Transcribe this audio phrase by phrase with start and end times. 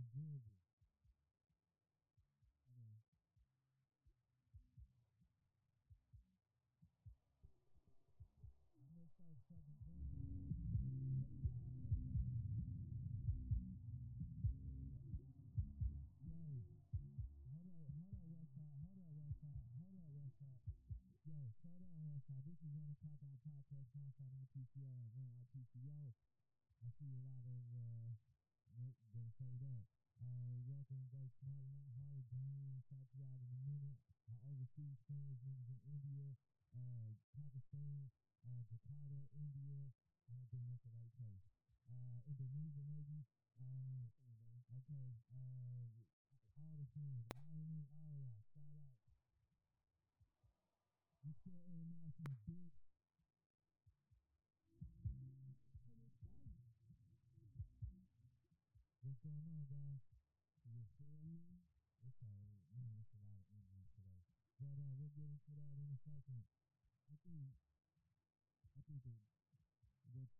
[0.00, 0.56] enjoyable.
[2.72, 2.96] Okay.
[8.80, 10.08] I'm gonna start fucking going.
[16.24, 16.32] Yo,
[17.52, 20.64] hold on, hold on, Westside, hold on, Westside, hold on, Westside.
[21.28, 22.40] Yo, slow down, Westside.
[22.48, 26.16] This is Run the Out Podcast, sponsored by ITCO at Run ITCO.
[26.80, 28.39] I see a lot of, uh,
[28.78, 29.82] nope, gonna say that.
[30.20, 32.28] Uh, welcome, work smarter, not harder.
[32.68, 33.98] And shout you out in a minute.
[34.28, 36.36] Our overseas niggas in India,
[36.76, 38.10] uh, Pakistan,
[38.46, 39.90] uh, Jakarta, India.
[40.30, 41.46] I think that's the right place.
[41.88, 43.26] Uh, Indonesia.
[43.58, 44.12] Um,
[44.78, 45.18] okay.
[45.34, 45.98] Uh,
[46.60, 46.86] all the
[47.34, 48.44] Ireland, all of y'all.
[48.54, 49.00] Shout out.
[51.24, 52.89] You still international.
[59.20, 60.00] Going on, guys?
[60.64, 61.60] You feel me?
[62.00, 64.24] It's man, it's a lot of injuries today.
[64.56, 66.44] But uh, we'll get into that in a second.
[67.08, 67.52] I think
[68.72, 69.20] I think that
[70.16, 70.32] what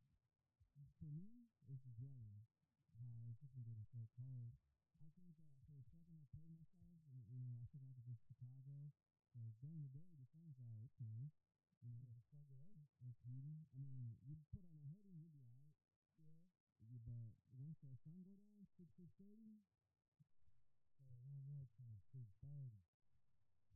[0.97, 2.49] for me is just weather.
[2.97, 4.57] How it's just been getting so cold.
[5.01, 8.09] I think that for a second I played myself and you know, I forgot that
[8.09, 8.93] it's Chicago.
[9.31, 11.37] Because during the day the sun's out, it's nice.
[11.85, 12.89] You know, Yeah, the fuck it ain't.
[13.05, 13.65] it's heating.
[13.77, 15.50] I mean, you put on a hoodie you'll be
[17.07, 19.61] but once the sun go down, six six thirty,
[21.01, 21.99] it one more time.
[22.13, 22.81] Six thirty.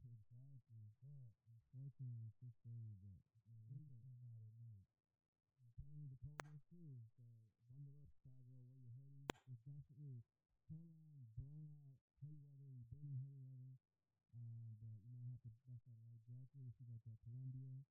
[0.04, 0.84] exactly.
[1.00, 1.32] Fuck.
[1.48, 4.86] Unfortunately, six thirty, but we come out at night.
[5.60, 7.08] apparently the cold is too.
[7.16, 7.24] So
[7.70, 8.60] bundle up, Chicago.
[8.62, 9.28] Wear your hoodie.
[9.48, 10.22] It's definitely
[10.68, 12.72] full on blown out hoodie weather.
[12.76, 13.76] You've been in hoodie weather.
[14.34, 17.18] Um, but you might have to bust out a light jacket if you got that
[17.22, 17.82] Columbia.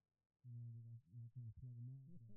[0.44, 1.00] You know, they're not,
[1.32, 2.04] trying to plug them up.
[2.20, 2.36] But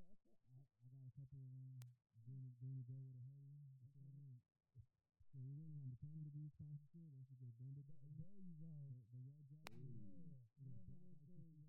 [1.06, 1.94] a couple of them.
[2.26, 3.78] Doing doing the go with a hoodie.
[3.78, 4.42] You feel me?
[5.30, 7.06] So we're waiting on the Canada Goose sponsorship.
[7.14, 8.26] Don't forget Bend It There, Down.
[8.26, 8.66] there you go.
[8.90, 9.86] The, the red jacket.
[9.86, 10.42] Yeah.
[10.58, 11.62] It is Whatever brought they by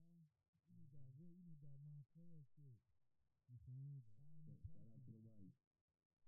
[0.66, 2.82] You need that real, you need that Montreal shit.
[3.46, 4.02] You feel me?
[4.02, 5.14] But Find Shout out to person.
[5.14, 5.54] the wife.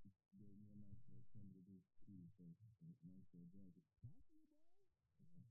[0.05, 3.89] She gave me a nice little Canada Goose too, so a nice little jacket.
[3.89, 5.49] that's you, boy.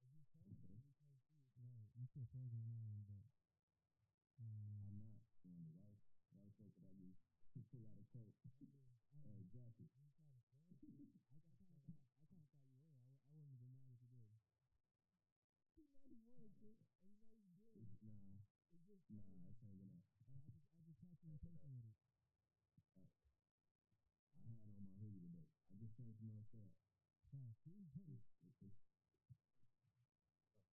[0.00, 0.24] Yeah.
[0.24, 1.52] If you told me, we can't see it.
[1.60, 1.92] Right.
[1.98, 3.26] You still frozen on that one, but
[4.40, 4.69] um,
[6.60, 7.16] Wife looked at me,
[7.72, 9.88] pull out a coat Oh, or a jacket.
[9.96, 10.68] You trying to flex?
[10.84, 11.72] I, I kind of thought
[12.20, 13.00] I kind of thought you were.
[13.00, 14.36] I, w- I wouldn't have been mad if you did.
[16.04, 16.84] You know he was, dude.
[17.00, 17.88] And you know he did.
[18.04, 20.04] Nah, It's just nah, it's hanging up.
[20.20, 21.96] Hey, I just I just touched you and patient with it.
[24.36, 25.40] I had on my hoodie today.
[25.72, 26.74] I just came from outside.
[27.30, 27.62] Fast.
[27.64, 27.88] See?
[27.94, 28.20] Hey,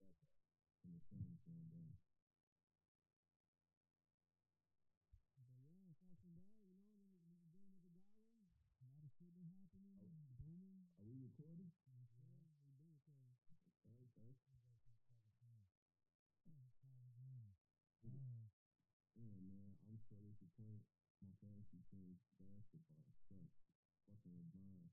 [0.04, 0.26] It's,
[0.84, 2.07] it's, it's that
[20.58, 20.66] so.
[21.22, 23.62] My fantasy team basketball sucks.
[24.10, 24.90] Fucking LeBron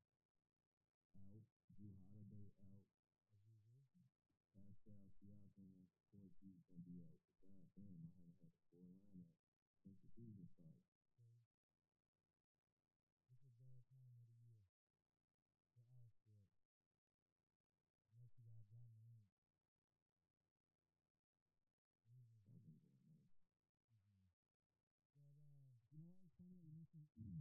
[1.18, 1.42] out.
[1.74, 4.14] Jrue Holiday out.
[4.54, 7.18] Pascal Siakam, of course, he's gonna be out.
[7.50, 9.34] God damn, I haven't had a full lineup
[9.82, 10.95] since the season started.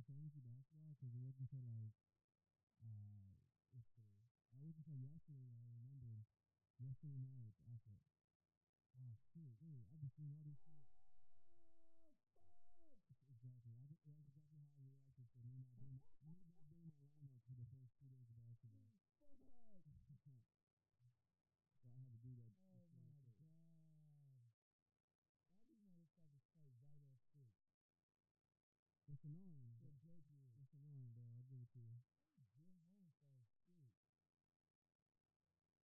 [0.05, 1.97] Fantasy basketball because it wasn't until like
[2.85, 3.33] uh,
[3.73, 4.29] yesterday.
[4.53, 6.25] I wasn't until yesterday that I remembered.
[6.77, 8.01] Yesterday night, said,
[8.99, 9.87] "Oh shit, wait!
[9.89, 10.85] I've been seeing all this shit."
[13.09, 13.31] oh fuck!
[13.33, 13.73] Exactly.
[13.81, 17.41] I, that's exactly how I reacted to me not being me not being my lineup
[17.49, 18.93] for the first two days of basketball.
[20.29, 20.45] Fuck!
[21.81, 22.53] so I had to do that.
[22.69, 23.33] Oh this my shit.
[23.41, 23.41] god!
[23.41, 24.53] Why
[25.65, 27.55] these motherfuckers play right at six?
[29.09, 29.79] It's annoying.
[29.79, 30.59] The but- Patriots.
[30.59, 31.31] It's annoying, though.
[31.39, 32.01] I'll give it to you.
[32.37, 33.31] Get home for
[33.75, 33.95] shit.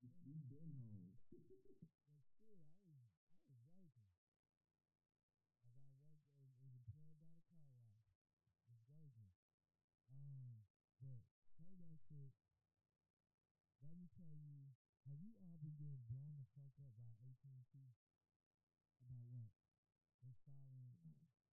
[0.03, 1.13] You, you been home.
[2.09, 3.11] But shit, I was
[3.51, 4.09] I was working.
[5.61, 8.09] I got work as, as employed by the car wash.
[8.71, 9.29] Was working.
[10.09, 10.65] Um,
[11.03, 11.27] but
[11.59, 12.33] play that shit.
[13.85, 14.73] Let me tell you,
[15.05, 17.77] have you all been getting blown the fuck up by AT&T
[19.05, 19.53] About what?
[20.25, 20.97] installing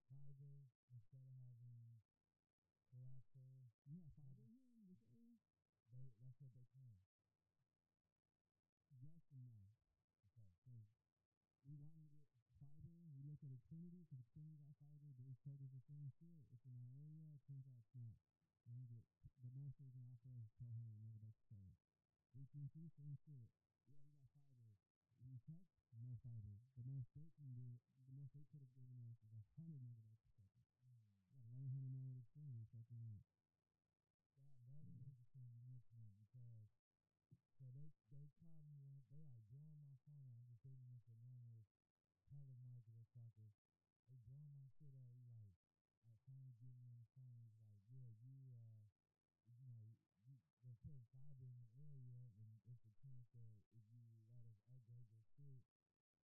[0.07, 2.15] fiber instead of having
[2.95, 3.75] coaxial?
[3.91, 5.43] You have fiber here in this area?
[5.91, 6.95] They that's what they claim.
[9.03, 9.75] Yes and no.
[10.39, 10.47] Okay.
[10.63, 10.87] Because
[11.67, 12.23] we wanted to
[12.55, 13.11] get fiber.
[13.19, 15.11] We looked at Xfinity because Xfinity got fiber.
[15.19, 16.47] They told us the same shit.
[16.55, 17.35] It's in our area.
[17.35, 18.15] It turns out it's not.
[18.63, 19.03] You only get
[19.43, 21.94] the most they can offer is 1200 megabytes per second.
[22.35, 23.47] AT&T, same shit.
[23.87, 24.75] Yeah, you got fiber.
[25.23, 25.63] You check,
[26.03, 26.59] no fiber.
[26.75, 30.27] The most they can do, the most they could have given us is 100 megabytes
[30.35, 31.07] per second.
[31.31, 32.67] You got 1100 more with.
[32.75, 32.99] Fucking
[34.35, 35.87] That that's interesting you that
[36.19, 36.67] because
[37.55, 40.35] so they they called me one they like blowing my phone.
[40.35, 41.63] I'm just thinking this a normal
[42.27, 43.55] telemarketer fucker.
[44.11, 45.07] They blowing my shit up.
[45.15, 45.55] He like
[46.03, 47.47] I finally get me on the phone.
[47.47, 48.91] He's like, Yeah, you uh
[49.47, 49.95] you know,
[50.27, 50.35] you
[50.67, 52.51] they're putting fiber in your area and
[53.15, 55.63] a that if you let us upgrade your shit,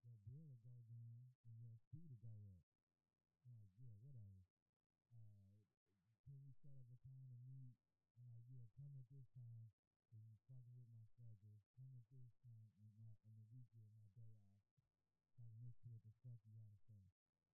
[0.02, 2.66] your bill will go down and your speed will go up.
[3.46, 4.42] I'm like, Yeah, whatever.
[5.14, 5.62] Uh
[6.26, 7.74] can we set up a time to meet?
[8.18, 9.70] I'm like, yeah, come at this time.
[10.10, 11.62] Cause you fucking with my schedule.
[11.78, 14.66] Come at this time on my on the weekend, my day off.
[15.38, 17.06] So I can listen to what the fuck you gotta say.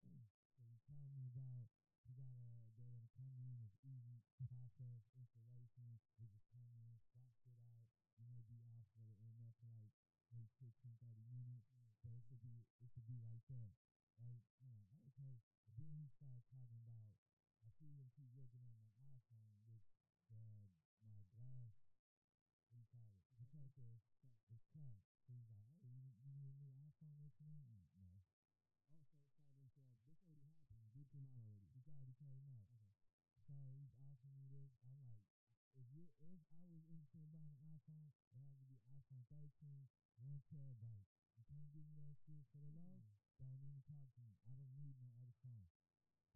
[0.55, 1.67] so you tell me about
[2.07, 5.99] you gotta they're gonna come in, it's easy process, installation.
[6.19, 8.04] They just come in, swap shit out.
[8.19, 9.91] You may be off for the internet for like
[10.31, 10.71] maybe 15,
[11.03, 11.67] 30 minutes,
[12.03, 13.75] but it could be it could be like that,
[14.21, 14.43] right?
[14.63, 15.43] I'm like, okay.
[15.67, 17.19] But then he started talking about
[17.65, 19.89] I see him keep looking at my iPhone, which
[20.31, 20.71] the
[21.05, 21.75] my glass,
[22.71, 23.89] what do you call it, protector
[24.53, 25.01] is cut.
[25.27, 27.35] So he's like, oh, you, you need a new iPhone this?
[27.41, 28.21] I'm like, no,
[28.95, 29.19] Oh, so
[29.49, 30.05] sorry to interrupt.
[30.07, 30.87] This already happened.
[30.95, 31.67] Dude came out already.
[31.75, 32.63] it's already came out.
[32.69, 32.95] Okay.
[33.49, 34.77] So he's offering me this.
[34.85, 35.25] I'm like,
[35.75, 39.27] if you if I was interested in buying an iPhone, it has to be iPhone
[39.27, 39.91] 13,
[40.23, 41.11] one terabyte.
[41.35, 43.11] You can't give me that shit for the low.
[43.43, 44.39] Don't even talk to me.
[44.47, 45.67] I don't need no other phone.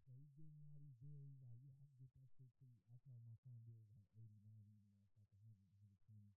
[0.02, 1.22] So he gave me all these deals.
[1.22, 2.82] He's like, yeah, I can get that shit to you.
[2.90, 6.34] I told my phone bill was like 80, 90, you know, it's like 100, 120.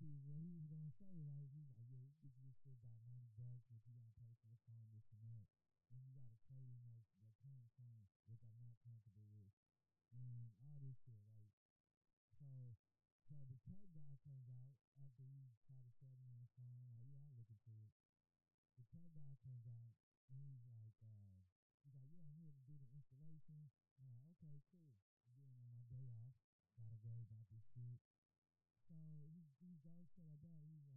[0.00, 1.48] See, what he was gonna say, right?
[1.52, 4.32] He's like, yeah, can get you this shit about 90 bucks, but you gotta pay
[4.40, 5.44] for the phone, this and that.
[5.92, 9.52] And you gotta trade in your, your current phone, which I'm not comfortable with.
[10.14, 11.33] And all this shit, right?
[12.44, 12.76] So,
[13.24, 16.84] so the tech guy comes out after he tried to sell me on the phone.
[16.84, 17.88] Like, yeah, I'll look into it.
[18.76, 19.96] The tech guy comes out
[20.28, 21.40] and he's like, uh,
[21.88, 23.72] he's like, yeah, I'm here to do the installation.
[23.96, 24.92] I'm like, okay, cool.
[25.24, 26.36] Again, on my day off,
[26.76, 27.96] gotta worry about this shit.
[28.92, 30.60] So he he goes to like that.
[30.68, 30.93] He's like,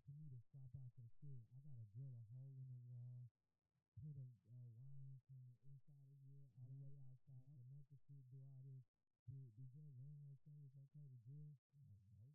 [0.00, 2.72] Uh, in for me to swap out your shit, I gotta drill a hole in
[2.72, 3.28] the wall,
[4.00, 7.60] put a uh, wiring from the inside of here all the way outside, Yep.
[7.60, 8.84] connect the shit, do all this.
[9.28, 11.60] Did, did your landlord say it's okay to drill?
[11.76, 12.32] I'm like, no.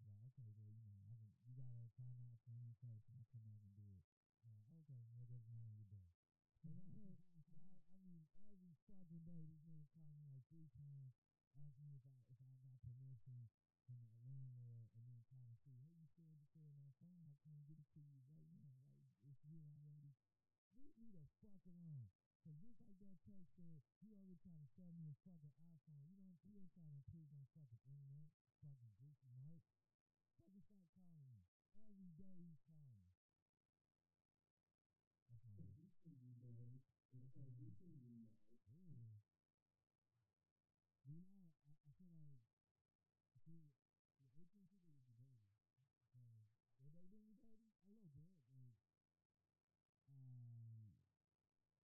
[0.00, 3.12] He's okay, well, you know, I can, you gotta find out from him first, and
[3.20, 4.04] I'll come back and do it.
[4.48, 6.16] I'm okay, well, that's not on your day.
[6.64, 7.20] And I heard,
[7.52, 11.12] now, I mean, every fucking day, this nigga called me like three times,
[11.60, 13.52] asked me if I if I got permission
[13.84, 14.21] from the
[16.62, 20.14] shit on phone, I'll come get it to you right now, like it's here already.
[20.78, 22.06] Leave me the fuck alone.
[22.46, 26.06] Cause just like that text said, you over trying to sell me a fucking iPhone.
[26.06, 28.30] You don't you ain't trying to improve my fucking internet,
[28.62, 29.66] fucking goofy Mark.
[30.38, 31.42] Fucking stop calling me.
[31.82, 33.10] Every day he's calling me.
[35.26, 36.78] That's my He can be mad.
[37.10, 38.30] It's like he can be mad.
[38.70, 39.18] Ooh.
[41.02, 42.46] But you know, I, I feel like,
[43.42, 43.74] see,
[44.22, 45.50] the AT&T did me dirty.
[46.06, 46.46] Because
[46.78, 47.66] Did they do me dirty?
[47.82, 48.78] a little bit, like,
[50.06, 50.94] um,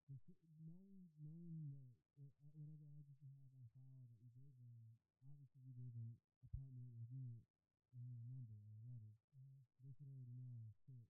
[0.06, 1.74] the sh- knowing, knowing
[2.18, 5.92] that uh, whatever address you have on file that you gave them, obviously you gave
[5.92, 7.44] them apartment or unit
[7.92, 9.12] and your number or a letter.
[9.36, 9.60] Uh-huh.
[9.84, 11.08] They should already know, shit.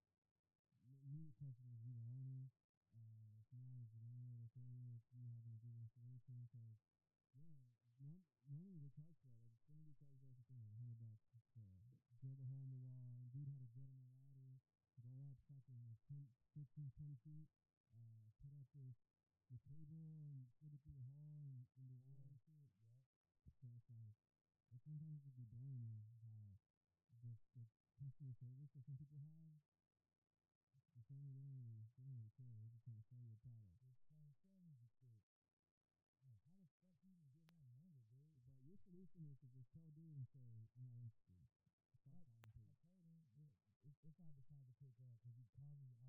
[1.07, 2.51] Immediate question is you the owner?
[2.93, 4.83] Uh, if not, is the landlord okay with
[5.15, 6.37] you having to do installation?
[6.43, 6.77] Because,
[7.33, 7.71] yeah,
[8.03, 9.45] norm- normally they charge for that.
[9.47, 11.23] Like, Xfinity charges us, I think, like 100 bucks
[11.55, 11.63] to
[12.19, 13.29] drill the hole in the wall.
[13.31, 14.59] Dude had to get on a ladder,
[15.01, 16.21] go up fucking like 10,
[16.57, 17.49] 15, 20 feet,
[17.95, 18.99] uh, put up this
[19.49, 22.69] the cable and slid it through the hole and in the wall and shit.
[22.85, 23.01] Yep.
[23.61, 24.15] So it's like,
[24.73, 26.61] it sometimes just be blowing me how
[27.21, 27.65] just the
[27.97, 29.61] customer service that some people have.
[30.95, 32.55] You're saying they don't really, they don't really care.
[32.59, 33.81] They're just trying to sell you a product.
[33.83, 35.23] Just trying to sell me some shit.
[36.23, 38.37] Like, how the fuck you even get my number, dude?
[38.45, 41.49] But your solution is to just tell dude and say, I'm not interested.
[41.89, 42.79] Stop calling, I told him
[43.89, 46.08] if, if I decide to pick up, because he called me all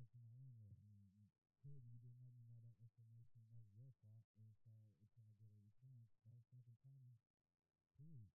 [0.00, 0.72] hey, I didn't text my landlord.
[0.80, 1.28] I mean, you,
[1.60, 3.44] clearly you didn't let me know that information.
[3.52, 4.24] That was your fault.
[4.40, 4.72] And so
[5.04, 7.20] until I get a response, don't fucking call me.
[8.00, 8.32] Period.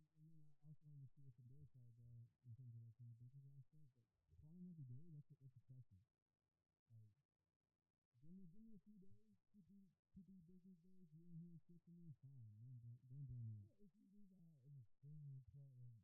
[0.00, 2.72] And, and then I also wanted to see it from their side, bro, in terms
[2.72, 3.92] of like from the business aspect.
[4.32, 6.00] But calling every day, that's that's excessive.
[6.88, 7.12] Like,
[8.24, 11.12] give me give me a few days, two three two three business days.
[11.12, 12.56] You ain't hearing shit from me, fine.
[12.56, 13.68] Don't blow, don't blow me up.
[13.76, 15.97] Yeah, if you leave out an extremely important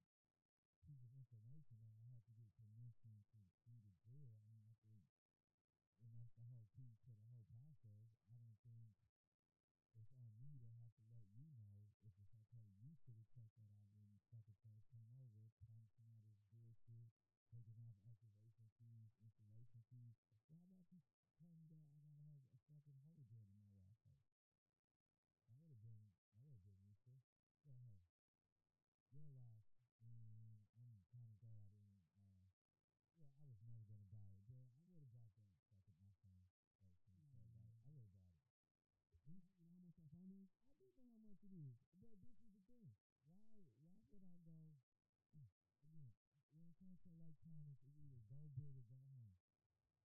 [47.02, 49.34] to electronics it's either go big or go home.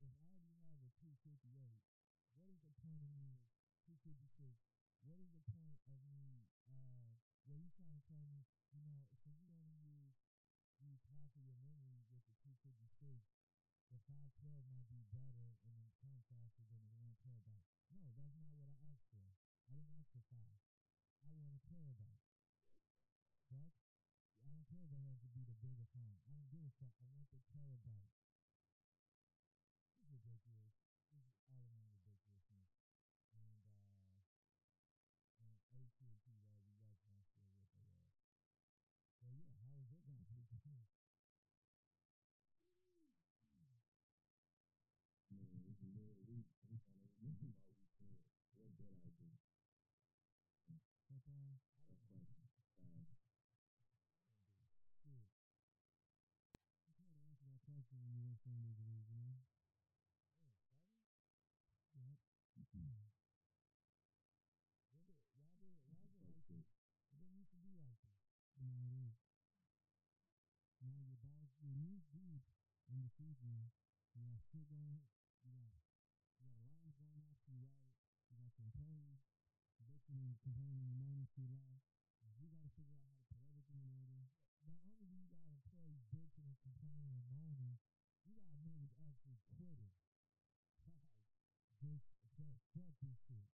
[0.01, 1.85] If I already have a two fifty eight,
[2.33, 3.45] what is the point of me
[3.85, 4.57] two fifty six?
[5.05, 8.41] What is the point of me uh well you trying to tell me,
[8.73, 10.17] you know, since you only use
[10.81, 13.21] use half of your memory with the two fifty six,
[13.93, 17.69] the five twelve might be better and then come faster than the one terabyte.
[17.93, 19.29] No, that's not what I asked for.
[19.69, 20.57] I didn't ask for five.
[21.21, 22.25] I want a terabyte.
[23.53, 23.88] Fuck.
[24.59, 26.19] I don't care if it has to be the bigger phone.
[26.27, 26.91] I don't give a fuck.
[26.99, 28.11] I want the terabyte.
[29.87, 30.75] It's ridiculous.
[31.15, 32.67] This is all around ridiculousness.
[33.31, 34.19] And uh
[35.39, 38.11] and AT and T baby, that's my shit what they are.
[39.23, 40.83] So yeah, how was your guys' weekend?
[45.39, 46.51] Man, it's a little week.
[46.67, 48.19] I'm trying to remember my weekend.
[48.59, 49.39] What did I do?
[51.07, 51.63] Football.
[51.87, 52.59] Tough question.
[52.83, 53.15] Fast.
[54.99, 55.31] Shit.
[56.85, 59.39] It's hard to answer that question when you work seven days a week, you know?
[61.95, 62.19] Man,
[62.71, 62.99] seven?
[62.99, 62.99] Yep.
[64.91, 66.65] Was it why did why is it Fuck like shit.
[66.67, 66.67] this?
[67.13, 67.97] It didn't used to be like
[68.59, 68.75] But
[70.91, 72.43] now your balls, your knees deep
[72.91, 73.71] in the season.
[74.11, 74.99] You got shit going.
[75.47, 75.79] You got
[76.39, 77.95] you got alarms going to your right.
[78.27, 79.23] You got your employees
[79.79, 81.87] bitching and complaining and moaning to your left.
[82.39, 84.27] You got to figure out how to put everything in order.
[84.67, 87.79] Not only do you got employees bitching and complaining and moaning,
[88.27, 89.91] you got niggas actually quitting.
[91.79, 92.03] Just
[92.75, 93.47] fuck this shit.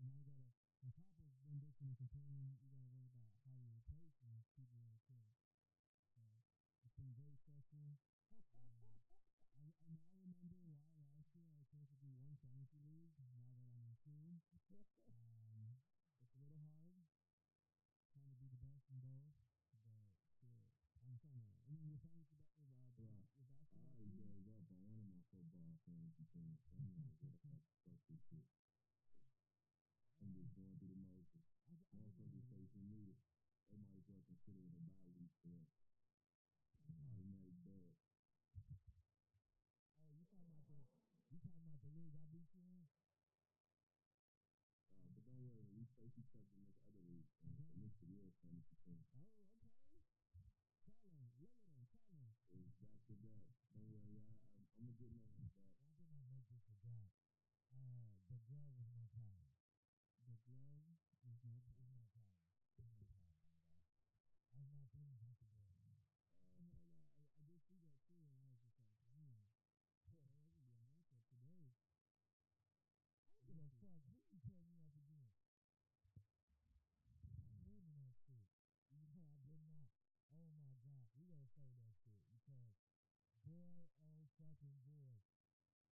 [0.00, 0.48] And now you gotta,
[0.80, 2.95] on top of them bitching and complaining, you gotta
[4.26, 5.30] you're replacing people that are quitting.
[6.18, 6.22] So
[6.82, 7.94] it's been very stressful.
[8.58, 8.98] Um,
[9.54, 13.14] I, I now remember why last year I chose to do one fantasy league.
[13.22, 14.42] Now that I'm in two,
[15.06, 15.78] um,
[16.18, 17.06] it's a little hard
[18.10, 19.38] trying to be the best in both,
[19.86, 21.54] but shit, I'm trying to.
[21.70, 22.50] And then with fantasy, ba-
[22.98, 24.10] with, uh, with I basketball too.
[24.42, 26.58] gave up on one of my football fantasy teams.
[26.66, 27.60] So I'm like, what the fuck?
[27.86, 28.46] Fuck this shit.
[30.18, 31.46] I'm just going through the motions.
[31.94, 33.14] Motherfuckers chasing me.
[33.70, 35.66] They might as well consider it a bye week for them.
[36.86, 37.96] Automatic dub.
[39.98, 40.86] Oh, you talking about the
[41.30, 42.86] you talking about the league I beat you in?
[44.96, 47.26] Uh, but don't worry, we face each other in this other league.
[47.42, 47.74] And Okay.
[47.74, 49.02] and it's the real fantasy team.
[49.12, 49.68] Oh, okay.
[51.02, 52.38] Challenge, Lillian, challenge.
[52.50, 53.42] It's back to back.
[53.74, 55.72] Don't worry, I, I'm, I'm a good man at that.
[55.82, 57.10] Why didn't I make this a drop?
[57.68, 59.50] Uh, the glove was no problem.
[60.24, 61.66] The glove is no It's problem.
[61.66, 62.40] no problem.
[62.40, 63.26] It's no problem, bro.
[64.54, 66.00] I was not thinking about the glove.
[66.56, 67.04] Oh hell no!
[67.20, 69.44] I, I did see that too, and I was just like, damn,
[70.08, 71.76] yeah, that would be a matchup today.
[73.44, 75.36] I don't give a fuck who you put me up against.
[77.44, 78.48] I'm winning that shit.
[78.88, 79.92] You know I did not.
[80.32, 82.72] Oh my god, we gotta say that shit because
[83.44, 85.20] boy, oh fucking boy,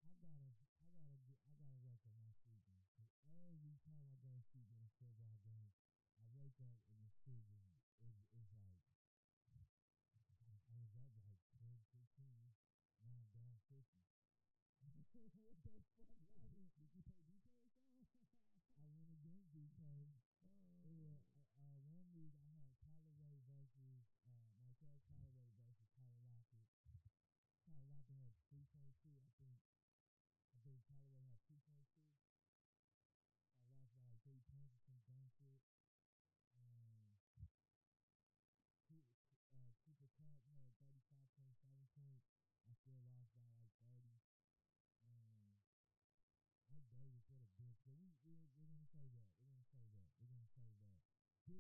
[0.06, 2.80] I gotta, I gotta, get, I gotta work on my sleeping.
[2.96, 5.70] Cause every time I go to sleep in a football game,
[6.60, 7.48] I wake up
[8.04, 8.76] and the shit is,
[9.56, 9.64] is,
[10.20, 11.64] is like, I was up like 10,
[11.96, 12.52] 15,
[13.08, 13.80] now I'm down 50.
[14.84, 15.48] what
[16.18, 16.60] the fuck?
[16.76, 17.21] Did you play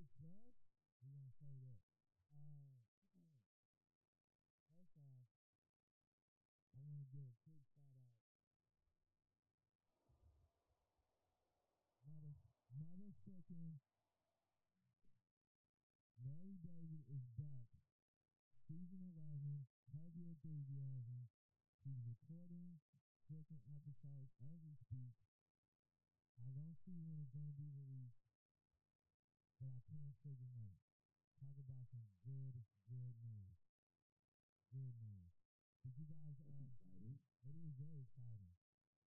[0.02, 0.34] Us,
[0.98, 1.78] we're to say that.
[2.34, 2.82] Uh,
[4.66, 5.30] first off,
[6.74, 8.18] I want to give a quick shout out.
[12.02, 12.34] Mother,
[12.74, 13.78] motherfucking
[16.18, 17.70] Larry David is back.
[18.66, 21.30] Season 11, Curb Your Enthusiasm.
[21.86, 22.82] He's recording
[23.30, 25.14] freaking episodes as we speak.
[26.42, 28.21] I don't see when it's going to be released,
[29.62, 30.82] but I can freaking like
[31.38, 33.62] talk about some good, good news.
[34.74, 35.30] Good news.
[35.86, 36.34] Did you guys?
[36.34, 37.22] That's uh, exciting.
[37.46, 38.58] It is very exciting.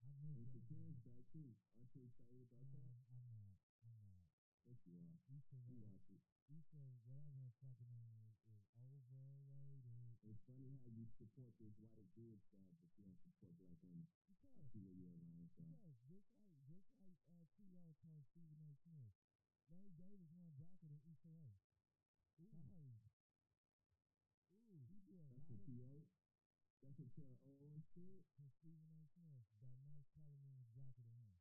[0.06, 1.02] I miss and Shakira's
[1.34, 1.58] too.
[1.74, 3.02] Aren't you excited about no, that?
[3.10, 3.58] I'm not.
[3.82, 4.30] I'm not.
[4.70, 5.18] Yes, you are.
[5.26, 6.22] Issa, you watch it.
[6.54, 10.22] Issa, whatever her fucking name is, is overrated.
[10.22, 14.06] It's funny how you support this white Jewish guy, but you don't support black women.
[14.30, 15.74] Because, I see where you're lying from.
[15.82, 17.90] Because just like just like uh, T.O.
[18.06, 18.70] told Stephen A.
[18.86, 19.18] Smith,
[19.74, 20.30] Larry Davis
[20.84, 21.48] for the EKO.
[22.44, 23.16] Nice.
[24.68, 26.04] Ooh, he did a That's lot a T.O.
[26.84, 27.40] That's a T.O.
[27.64, 28.28] Oh, shit.
[28.36, 29.08] And Stephen A.
[29.16, 31.40] Smith, that nice color man blacker than him.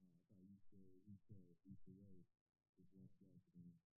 [0.00, 2.24] Oh, I thought you said he said Issa Rae
[2.80, 3.91] was less blacker than him.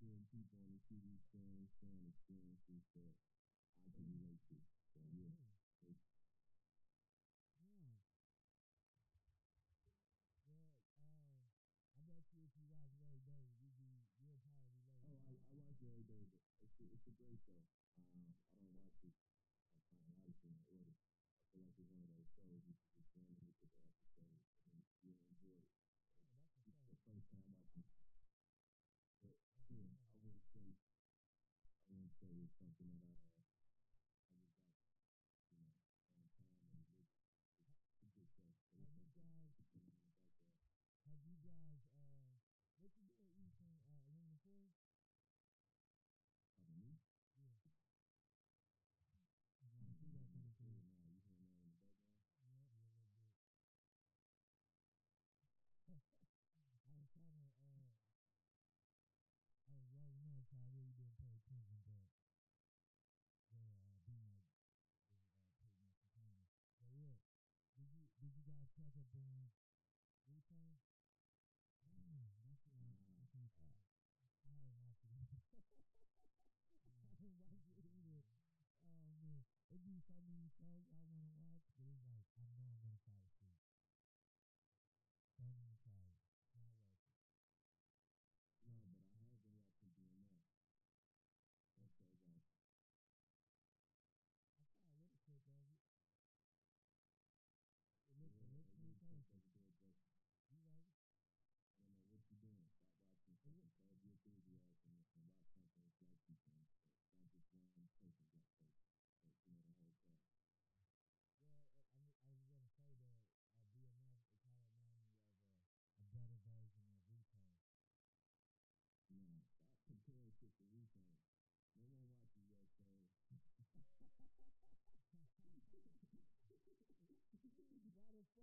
[0.00, 3.12] seeing people on the TV stand sharing experiences that
[3.84, 4.56] I can relate to.
[4.96, 5.28] So yeah.
[5.76, 6.00] Mm.
[10.96, 11.44] Mm.
[11.92, 12.56] You watch Larry
[15.76, 16.32] David, oh,
[16.64, 17.60] It's a, great show.
[18.16, 19.12] Um, I don't watch it
[19.84, 20.96] chronologically in order.
[20.96, 23.52] I feel like it's one of those shows you just randomly
[27.28, 27.59] and you'll
[32.40, 33.49] do something at all.
[68.80, 69.52] such a boring
[70.24, 70.80] replay.
[71.84, 73.44] Mm, that's what I'm watching.
[73.44, 75.44] I ain't uh, watching it.
[76.88, 78.24] I ain't watching it either.
[78.80, 81.39] Oh man, it'd be so many shows I want to watch.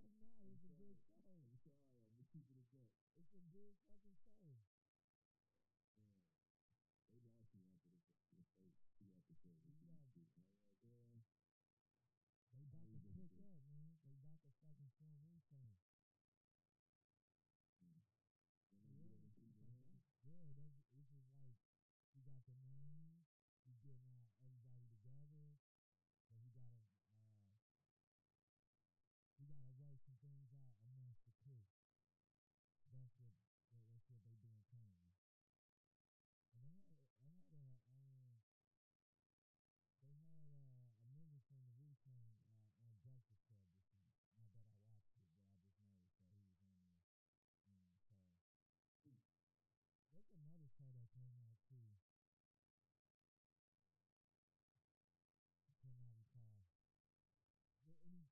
[0.05, 1.33] right now is a good show.
[1.49, 2.91] I'm sorry, I'm gonna keep it a buck.
[3.17, 4.66] It's a big fucking show.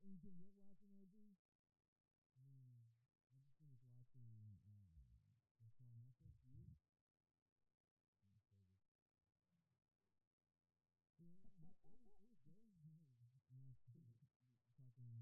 [0.05, 1.17] Anything you're watching, OG?
[2.37, 2.93] I mean,
[3.33, 4.29] I just finished watching
[4.69, 5.17] um,
[5.57, 6.61] the show on Netflix, You.
[11.17, 11.73] Yeah, it was good.
[12.37, 12.53] And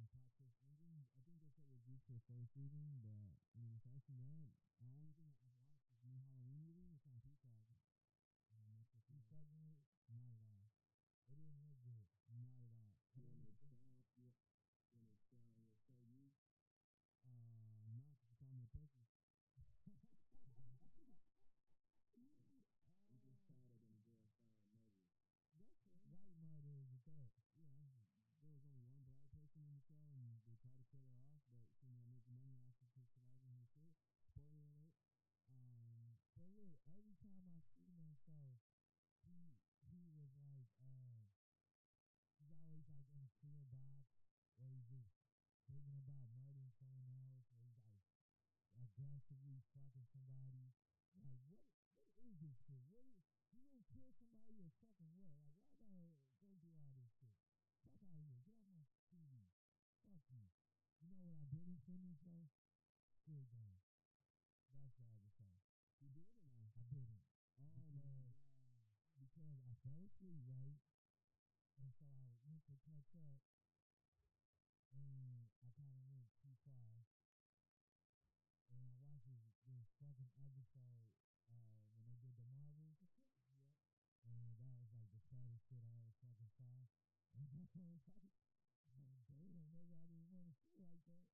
[0.04, 4.52] was talking for the first season, but I mean, aside from that,
[4.84, 5.53] I don't think I
[42.90, 44.08] a box,
[44.60, 45.14] or he's just
[45.70, 48.04] thinking about murdering someone else, or he's like
[48.76, 50.76] aggressively fucking somebody.
[51.16, 51.64] Like what?
[52.20, 52.84] What is this shit?
[52.84, 53.16] What is?
[53.54, 55.32] You gonna kill somebody or fucking what?
[55.40, 57.38] Like why I gotta go do all this shit?
[57.86, 58.40] Fuck out of here!
[58.44, 59.48] Get off my TV!
[60.04, 60.48] Fuck you!
[61.04, 62.48] You know what I didn't finish though?
[63.24, 63.80] Squid Game.
[64.76, 65.54] That's the other show.
[66.04, 66.68] You did or no?
[66.76, 67.24] I didn't
[67.56, 68.84] Oh my Because- god.
[69.16, 70.80] because I fell asleep, right?
[71.84, 73.44] And so I went to catch up,
[74.96, 77.04] and I kind of went too far.
[78.72, 81.12] And I watched this, this fucking episode
[81.52, 83.04] uh, when they did the marbles.
[83.52, 83.76] Yep.
[84.32, 86.88] And that was like the saddest shit I ever fucking saw.
[87.36, 87.60] And I
[87.92, 88.32] was like,
[88.96, 91.28] oh, damn, nigga, I didn't want to feel like that.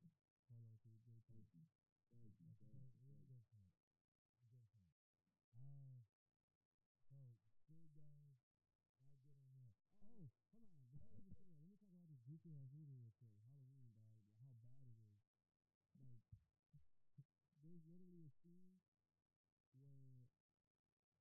[0.49, 0.99] Polo too.
[1.05, 1.47] Great point.
[1.57, 1.65] Thank you.
[2.11, 2.45] Thank you.
[2.45, 2.99] That's a Thank great, you.
[2.99, 3.35] it was a Thank you.
[3.35, 3.71] good point.
[4.43, 4.93] A good point.
[5.55, 6.03] Uh,
[7.09, 7.17] so
[7.63, 8.37] Squid Game,
[9.01, 9.73] I'll get on that.
[10.03, 10.87] Oh, hold on.
[10.91, 13.43] Before you even say that, let me talk about this goofy ass movie real quick.
[13.51, 14.23] Halloween, dog.
[14.39, 15.19] How bad it is.
[15.99, 16.23] Like,
[17.59, 18.79] there's literally a scene
[19.75, 20.31] where,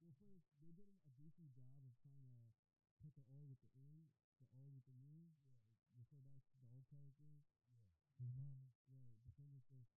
[0.05, 2.53] well, first they did a decent job of trying to
[3.01, 4.05] put the old with the in,
[4.37, 5.33] the old with the new.
[5.49, 5.65] Yeah,
[5.97, 7.49] refer back to the old characters.
[7.73, 7.89] Yeah,
[8.21, 8.69] his mama.
[8.93, 9.89] Right, but then it's just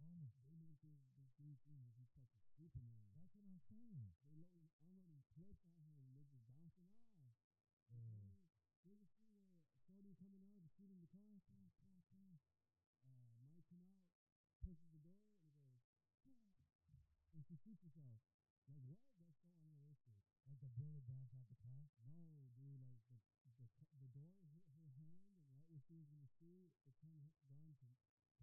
[0.00, 0.32] Mama.
[0.48, 3.12] they make this this dude seem like he's fucking Superman.
[3.12, 4.14] That's what I'm saying.
[4.24, 6.08] They loading unloading clips on him.
[6.16, 7.36] They're just bouncing off.
[7.92, 8.32] Yeah.
[8.80, 9.10] Shorty-
[9.88, 12.36] There's a scene where Shorty coming the the car, car, car, car.
[13.04, 14.04] Uh, Mike come out,
[14.60, 15.80] pushes the door, and goes,
[17.32, 18.20] and she shoots herself.
[18.68, 19.00] Like what?
[19.16, 20.20] That's so unrealistic.
[20.44, 21.88] Like the bullet bounced out the car.
[22.04, 23.00] No, dude.
[23.08, 23.68] Like the the
[24.04, 26.68] the door hit her hand, and right when she was gonna shoot,
[27.00, 27.88] turned her gun to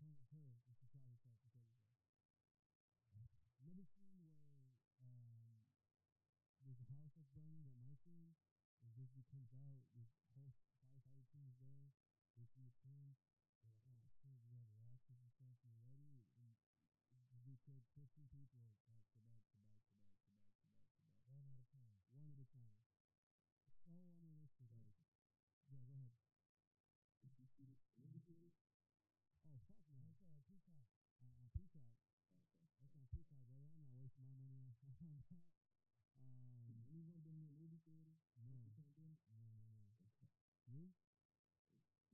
[0.01, 2.01] point at her, and she shot herself killed herself.
[3.61, 5.61] Another scene where um
[6.63, 8.33] there's a house that's burning that Mike's in,
[8.81, 11.94] and dude comes out, this whole firefighter is there,
[12.35, 13.15] they see it's him,
[13.61, 14.83] they're like, oh shit, have our
[16.37, 16.51] and
[17.15, 20.03] and the dude killed 15 people back to back to back to back to back
[20.03, 20.75] to back to back,
[21.31, 21.95] One at a time.
[22.11, 22.75] one at a time.
[23.65, 24.99] So unrealistic, like,
[25.71, 26.19] yeah, go ahead.
[27.23, 28.51] Did you see the the movie theater?
[29.47, 29.97] Oh, fuck no.
[30.03, 30.85] That's uh, Peacock.
[31.21, 31.95] Uh, on Peacock.
[32.35, 32.43] Oh.
[32.81, 33.69] That's on Peacock, brother.
[33.71, 34.93] I'm not wasting my money on, on
[35.31, 35.45] that.
[36.19, 40.07] Um, anyone been in a movie theater no, the no, no, no.
[40.65, 40.93] You?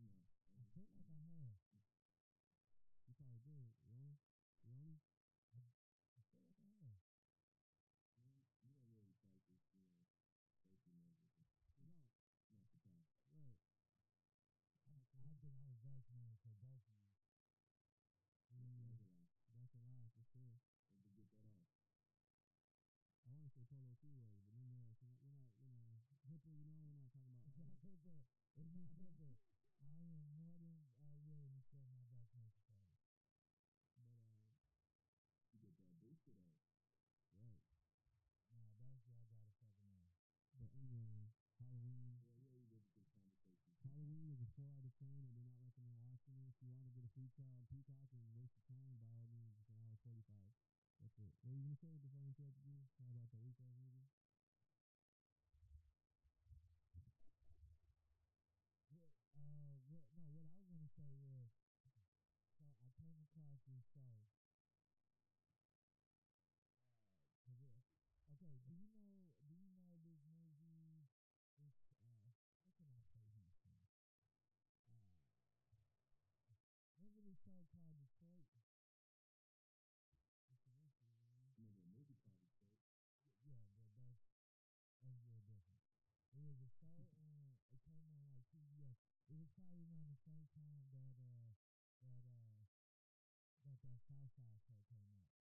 [0.02, 0.12] No.
[0.58, 1.56] I feel like I have.
[3.08, 3.72] You probably did.
[3.88, 4.18] Ronnie?
[4.66, 5.00] Ronnie?
[6.18, 7.00] I feel like I have.
[8.20, 9.94] Man, you don't really practice, you know,
[10.66, 11.32] safety measures.
[11.78, 12.10] You don't.
[12.52, 13.16] Not surprised.
[13.32, 13.56] Right.
[14.90, 17.14] I, I think I was vaccinated for both of you.
[18.52, 19.30] Yeah, Mm, That's a lie.
[19.56, 20.60] that's a lie for sure.
[20.98, 21.72] Need to get that off.
[23.24, 26.04] I want to say Polo too was, but nonetheless, we're not, we're not, we're not
[26.28, 27.48] HIPAA, you know, we're not talking about.
[27.48, 28.18] It's not HIPAA.
[28.60, 29.32] It's not HIPAA.
[29.82, 33.00] I am more than uh, willing to share my vaccination status.
[33.96, 34.52] But um,
[35.56, 36.60] You get that booster though.
[37.40, 37.62] right.
[45.00, 46.48] Saying I do not recommend watching it.
[46.54, 49.08] If you want to get a free trial on Peacock and waste your time, by
[49.10, 50.54] all means, it's an hour forty five.
[51.00, 51.34] That's it.
[51.42, 52.86] What were you gonna say before I interrupted you?
[53.02, 54.10] How about the week ass movie?
[58.94, 59.02] What,
[59.34, 61.50] uh, what, no, what I was gonna say was,
[62.60, 64.28] so I came across this show.
[67.46, 67.86] Uh, 'cause it-
[68.32, 71.08] okay, do you know, do you know this movie?
[71.58, 72.32] It's, uh,
[72.64, 73.78] what can I say he's from?
[74.88, 75.02] Uh,
[76.98, 78.46] remember this show called Detroit?
[80.54, 81.34] It's a mystery, man.
[81.34, 82.78] I remember a movie called Detroit.
[83.42, 84.22] Y- Yeah, but that's
[85.02, 85.82] that's a little different.
[86.34, 87.58] It was a show on.
[87.74, 88.98] It came on like TBS.
[89.30, 91.52] It was probably around the same time that uh
[92.08, 92.62] that uh
[93.66, 95.41] that that Southside show came out.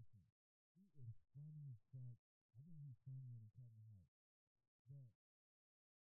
[0.00, 0.24] Sam
[0.72, 2.16] He is funny as fuck.
[2.56, 4.08] I think he's funnier than Kevin Hart.
[4.88, 5.12] But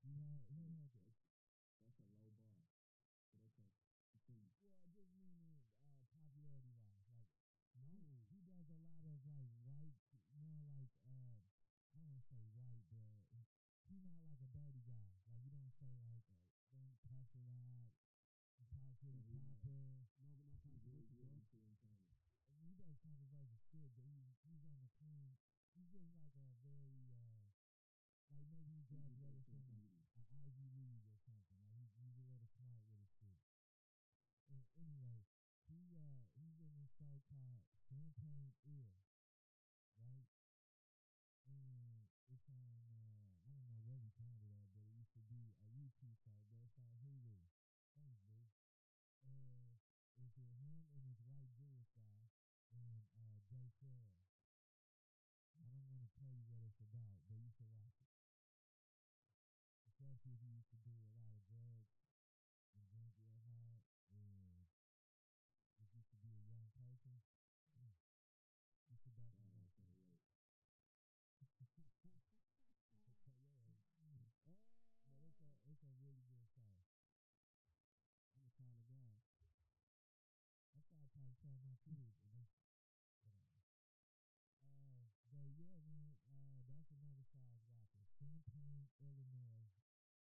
[0.06, 1.02] he had he had the
[1.82, 2.62] That's a low bar.
[3.34, 3.50] But
[4.22, 4.46] okay.
[4.86, 7.26] Well, just meaning uh, popularity wise, like
[7.74, 8.22] No.
[8.30, 9.98] he, he does a lot of like white,
[10.38, 11.42] more like uh,
[11.90, 12.86] I don't want to say white,
[13.34, 13.46] but
[13.90, 15.18] he's not like a dirty guy.
[15.26, 16.38] Like he don't say like uh,
[16.70, 17.90] don't cuss a lot.
[18.58, 20.14] He talks really So he, uh, proper.
[20.22, 21.42] No, no controversial good stuff.
[21.42, 22.14] into entertainment.
[22.48, 25.38] I mean, he does controversial shit, but he's he's on the clean.
[25.78, 27.46] He's just like a very uh,
[28.30, 29.80] like maybe he He's graduated from a,
[30.20, 31.56] a Ivy League or something.
[31.56, 33.40] Like he, he's a little smart with his shit.
[34.52, 35.24] And anyway,
[35.64, 39.08] he uh he's in this show called Champaign ILL,
[39.96, 40.28] right?
[41.48, 45.16] And it's on uh I don't know where he found it at, but it used
[45.16, 47.48] to be a YouTube show, but it's on Hulu.
[47.96, 48.44] Thanks, boo.
[49.24, 49.80] And
[50.20, 51.63] it's with him and this white Jewish guy and
[53.82, 54.12] uh
[55.58, 58.12] I don't want to tell you what it's about, but you should watch it.
[59.88, 62.03] Especially if you used to do a lot of drugs
[89.04, 89.68] Illinois,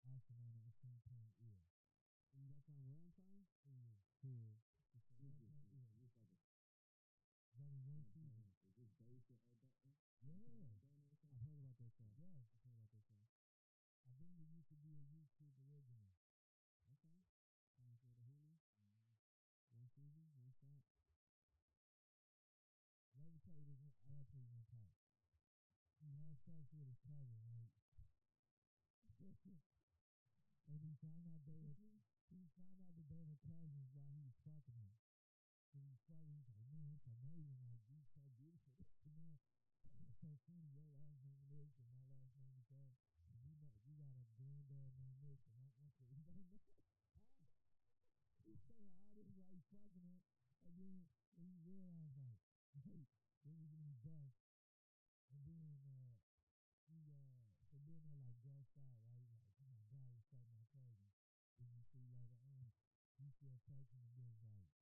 [0.03, 1.77] also known as Champaign ILL.
[2.33, 3.45] And that's on where I'm trying?
[4.23, 4.57] Cool.
[4.97, 5.99] Is this, Champaign ILL.
[6.01, 6.41] this like a
[7.53, 8.49] only one season.
[8.71, 9.93] Is this based in Urbana?
[10.25, 10.33] Yeah.
[10.33, 11.11] Urbana or something?
[11.35, 12.09] I've heard about that show.
[12.17, 12.49] Yes.
[12.55, 13.23] I've heard about that show.
[14.07, 16.15] I think it used to be a YouTube original.
[16.89, 17.19] Okay.
[17.77, 18.55] Sounds good to Hulu.
[18.55, 19.75] Mm-hmm.
[19.75, 20.87] One season, one shot.
[23.19, 24.95] Let me tell you this I gotta tell you one part.
[26.01, 27.71] He had sex with his cousin, right?
[29.23, 31.79] And he found out they were
[32.33, 34.99] he found out that they were cousins while he was fucking her.
[35.71, 39.39] So he fucking, he's like, man, it's amazing, like you're so beautiful, this and that.
[40.11, 42.99] It's so funny, your last name is this and my last name is that.
[43.31, 46.59] And you know you got a granddad named this and my uncle is named that.
[48.43, 50.19] He's saying all this while he's fucking her.
[50.67, 51.07] And then
[51.39, 52.41] when he realized like,
[52.83, 53.07] wait,
[53.47, 54.41] this is gonna be bust.
[55.31, 55.92] And then uh
[57.93, 59.29] then they're like grossed out, right?
[59.29, 61.13] Like, oh my god, he fucked my cousin.
[61.61, 62.73] Then you see later on,
[63.21, 64.73] he still texting the bitch like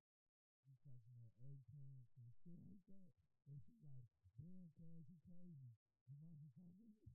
[0.62, 3.10] he texting her eggplants and shit like that.
[3.50, 4.06] And she like,
[4.38, 5.74] damn cuz he crazy.
[6.06, 6.54] I'm off
[7.02, 7.09] the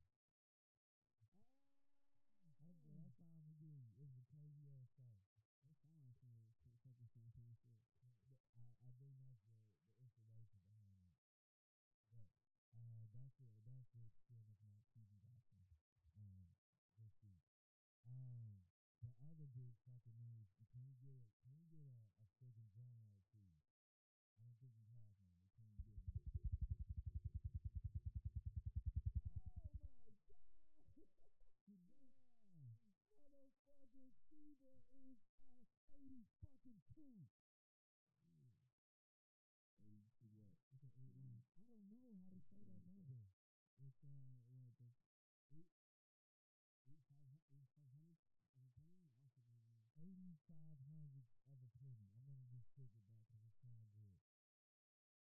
[50.55, 52.07] 500th of a penny.
[52.15, 54.15] I'm gonna just stick with that because it sounds good.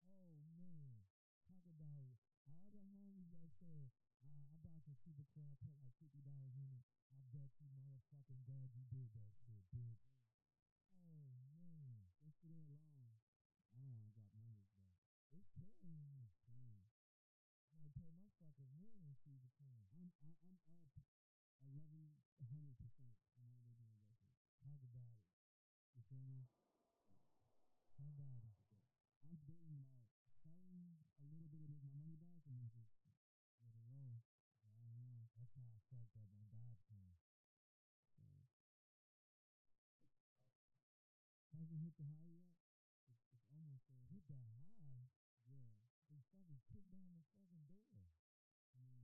[0.06, 1.10] Oh man,
[1.50, 2.22] talk about it.
[2.46, 3.90] All the homies that said
[4.22, 6.86] uh, I bought some super coin, I put like fifty dollars in it.
[7.10, 10.06] I bet you motherfucking god you did that shit, bitch.
[11.02, 13.18] Oh man, just for that long.
[13.74, 14.94] I don't wanna drop numbers, but
[15.34, 16.30] it's carrying me.
[16.46, 16.86] Damn.
[17.74, 19.82] I might pay my fucking rent in super coin.
[19.98, 20.94] I'm I, am i am up
[21.66, 22.22] eleven
[22.54, 24.38] hundred percent on all those investments.
[24.62, 25.23] Talk about it.
[26.14, 26.46] You feel me?
[27.98, 28.54] Somebody.
[29.26, 30.06] I'm debating about
[30.46, 32.94] selling a little bit to make my money back and then just
[33.66, 34.22] let it roll.
[34.62, 35.26] I don't know.
[35.34, 37.18] That's how I fucked up on Dogecoin.
[38.14, 38.22] So
[41.58, 42.62] hasn't hit the high yet.
[43.10, 43.90] It's, almost.
[43.90, 44.70] Hit that high.
[45.50, 45.82] Yeah.
[46.14, 47.90] They fucking kicked down the fucking door.
[48.70, 49.02] I mean,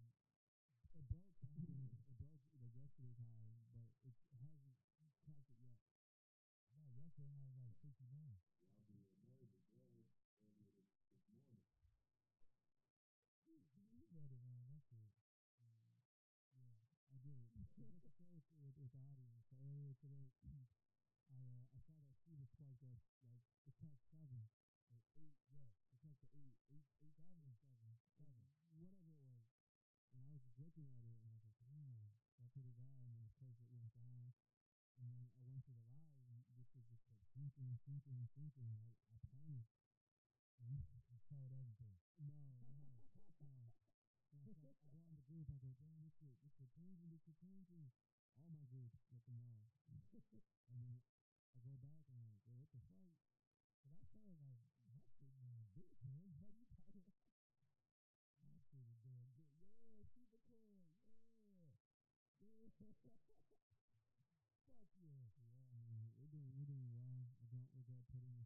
[0.94, 1.74] it broke the high.
[1.74, 2.14] It
[4.06, 4.78] but it hasn't
[5.26, 5.82] cracked it yet.
[6.78, 8.12] No, yesterday I was like 69.
[8.84, 9.00] Yeah,
[14.68, 15.16] I that's.
[15.60, 15.80] Yeah,
[17.24, 17.48] did.
[17.56, 20.68] With, with, with the audience, so earlier today, I
[21.32, 24.50] uh, I saw that she was spiked up like it cracked seven
[24.92, 25.40] or eight.
[25.54, 28.44] Yes, it cracked to eight, eight, eight, seven, seven, seven,
[28.76, 29.48] whatever it was.
[30.12, 32.12] And I was just looking at it, and I was like, damn.
[32.40, 34.32] I put it down, and then of course it went down.
[34.98, 36.09] And then I went to the live,
[37.40, 38.76] just kept sinking and sinking and sinking.
[38.76, 39.72] And I, I panicked.
[40.60, 40.76] And
[41.08, 41.96] You sold everything.
[42.20, 43.00] no, no, no.
[44.36, 45.48] And I, start, I go on the group.
[45.48, 47.88] I go, damn, this shit, this shit changing, this shit changing.
[48.36, 49.72] All my groups, let them know.
[50.68, 51.00] and then
[51.56, 53.16] I go back and I'm like, yo, what the fuck?
[53.88, 56.12] But I told like, my shit doing decent.
[56.12, 57.24] What you talking about?
[58.44, 59.48] My shit is doing good.
[59.88, 60.92] Yeah, keep super coin.
[61.48, 61.80] Yeah.
[62.44, 62.68] Yeah.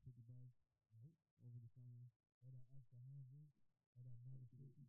[0.04, 0.60] 150 bucks
[0.92, 2.12] right, over the summer,
[2.44, 3.24] or that extra 100,
[3.96, 4.84] or that another 50.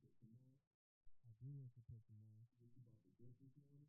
[1.22, 2.42] I do to for Pokemon.
[2.59, 3.87] Did you buy the gift this morning?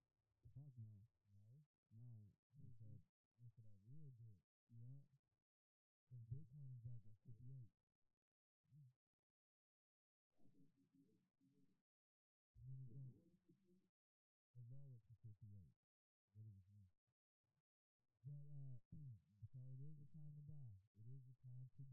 [0.53, 1.01] Fuck no.
[1.33, 1.65] No?
[1.97, 2.29] No.
[2.61, 2.93] It's a,
[3.41, 4.37] it's that real dick.
[4.69, 5.01] Yeah.
[6.13, 7.41] Cause Bitcoin is like at 58.
[14.53, 15.73] It's always for 58.
[16.37, 16.93] What does?
[18.21, 18.77] But, uh,
[19.49, 20.84] so it is a time to die.
[21.05, 21.85] It is a time to.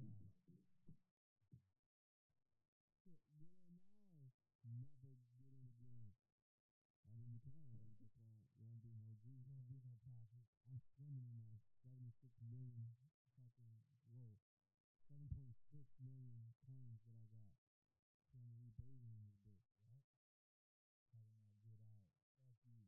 [3.04, 3.76] Shit, get in
[4.08, 4.32] now.
[4.64, 6.16] Never get in again.
[7.04, 7.76] I mean, you can.
[7.76, 10.48] You just won't, won't be no going to be no profit.
[10.64, 12.08] I'm swimming in my 76
[12.40, 12.96] million
[13.36, 14.40] fucking, whoa,
[15.12, 15.44] 7.6
[16.00, 17.52] million coins that I got.
[18.32, 19.68] So I'm gonna be bathing in this bitch.
[19.84, 20.08] Right?
[21.12, 22.08] Talking about get out.
[22.40, 22.80] Fuck you.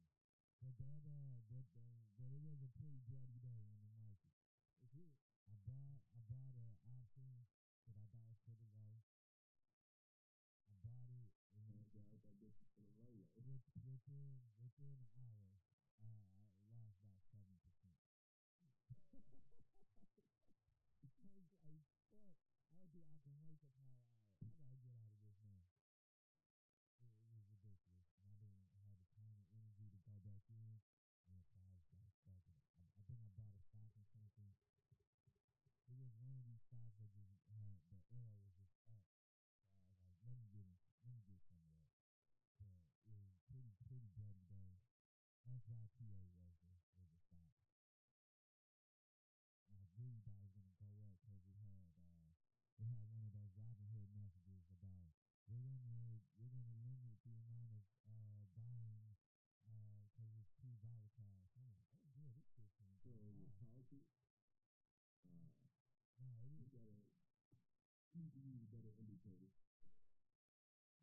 [0.65, 3.74] But that, uh, but, uh, but it was a pretty bloody day
[14.05, 15.57] within, within an hour,
[15.97, 17.41] uh, I lost about 7%.
[21.25, 21.49] I was.
[22.69, 24.04] I don't think I can wait the power
[68.25, 69.53] you to use better indicators.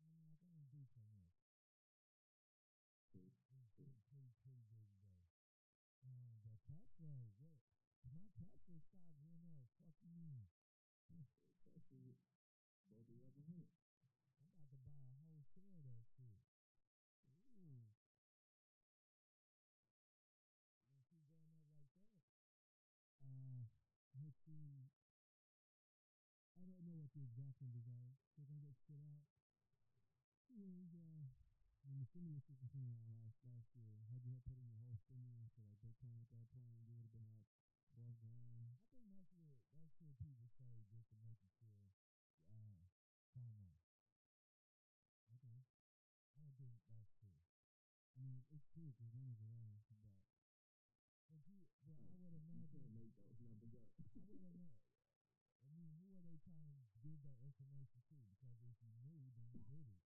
[0.02, 1.30] I mean, I can only do so much.
[3.14, 3.30] True.
[3.30, 4.66] It was pretty, pretty, pretty.
[6.02, 7.62] Um, but Tesla, what?
[8.02, 9.70] My Tesla stock went up.
[9.78, 10.50] Fuck you mean?
[11.70, 12.18] Tesla
[12.90, 13.70] above eleven hundred.
[13.70, 13.81] I'm
[27.12, 29.28] the exact They're gonna get spit out.
[30.48, 31.28] And uh,
[31.84, 34.80] when the stimulus season came around last last year, had you had put in your
[34.80, 37.44] whole stimulus to like Bitcoin at that point, you would have been up
[37.92, 38.64] twelve grand.
[38.64, 41.92] I think that's what that's what people say just to make you feel
[42.48, 42.80] uh
[43.36, 43.76] FOMO.
[45.36, 45.58] Okay.
[46.32, 47.36] I don't think that's true.
[48.16, 50.16] I mean, it's, true because numbers are there, but
[51.28, 52.56] but you, but I would imagine.
[52.56, 53.20] You can't make.
[53.28, 54.80] I would imagine.
[55.60, 59.34] I mean, who are they trying to give that information too, because if you knew,
[59.34, 59.98] then you did it.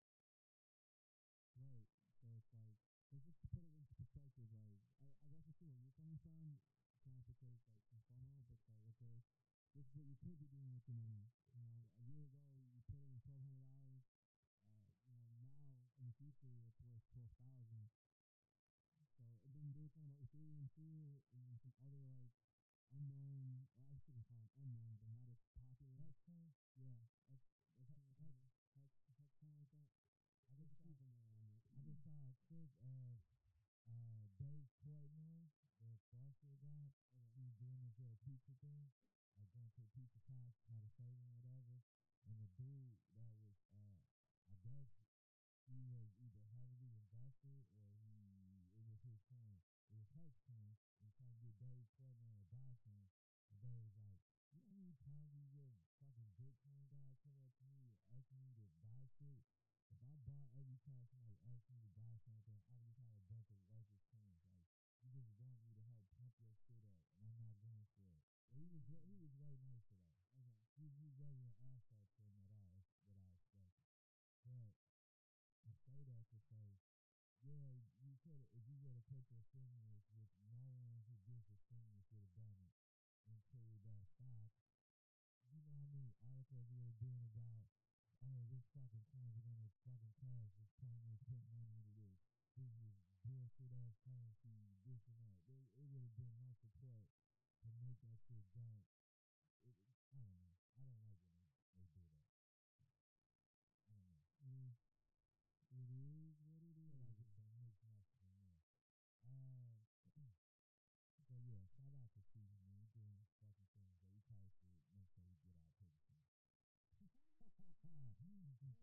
[1.59, 1.87] Right.
[2.23, 2.79] So it's like,
[3.11, 5.99] but just to put it into perspective, like I, I guess I see where you're
[5.99, 6.59] coming from,
[7.03, 9.23] trying to portray like some FOMO, but like okay,
[9.75, 11.31] this is what you could be doing with your money.
[11.55, 14.07] You know, a year ago you put in twelve hundred dollars.
[14.71, 17.91] Uh, you know, now in the future it's worth twelve thousand.
[19.19, 22.35] So and then they were talking about Ethereum too, and then some other like
[22.95, 23.67] unknown.
[23.75, 25.95] Well, I shouldn't call them unknown, but not as popular.
[25.99, 27.43] Hex coin, Yeah, Hex,
[27.83, 29.91] Hex, Hex, Hex, something like that.
[30.47, 31.65] I just saw, of them around it.
[31.75, 33.19] I just saw a clip of
[33.91, 35.51] uh Dave Portnoy,
[35.83, 36.95] the Barstool guy.
[37.13, 37.35] Okay.
[37.35, 38.89] He's doing this little pizza thing,
[39.35, 41.83] like going to a pizza shop, try to save him, whatever.
[42.25, 44.01] And the dude that was, uh,
[44.49, 44.93] I guess
[45.67, 49.59] he was either heavily invested or he, it was his coin.
[49.91, 50.79] It was Hex coin.
[51.03, 52.44] And he tried to get Dave Portnoy
[52.83, 53.07] And
[53.63, 54.19] Dave was like,
[54.51, 57.95] you know how many times these little fucking Bitcoin guys come up to me and
[58.11, 59.47] ask me to buy shit?
[59.95, 63.15] If I bought every time somebody asked me to buy something, I would just have
[63.15, 64.43] a bunch of worthless coins.
[64.43, 64.67] Like,
[65.07, 68.11] you just want me to help pump your shit up, and I'm not going for
[68.11, 68.27] it.
[68.51, 70.19] But he was he was way nicer though.
[70.35, 70.59] Okay.
[70.75, 72.83] He he wasn't an asshole to him at all.
[73.07, 73.87] What I expected.
[74.43, 74.75] But
[75.63, 76.81] I say that to say,
[77.45, 81.04] yeah, you could if you would have put your stimulus, which no one
[81.45, 82.73] gives a stimulus would have done it,
[83.29, 84.49] into that stock.
[85.45, 87.69] You know how many articles would have been about,
[88.25, 90.57] oh, this fucking coin's gonna fucking crash.
[90.57, 91.21] It's pointless.
[91.29, 92.17] Put money into this.
[92.57, 92.97] This is
[93.29, 94.81] bullshit ass currency.
[94.89, 95.45] This and that.
[95.45, 97.13] There, it would have been no support
[97.61, 98.94] to make that shit jump.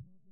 [0.02, 0.32] Pump.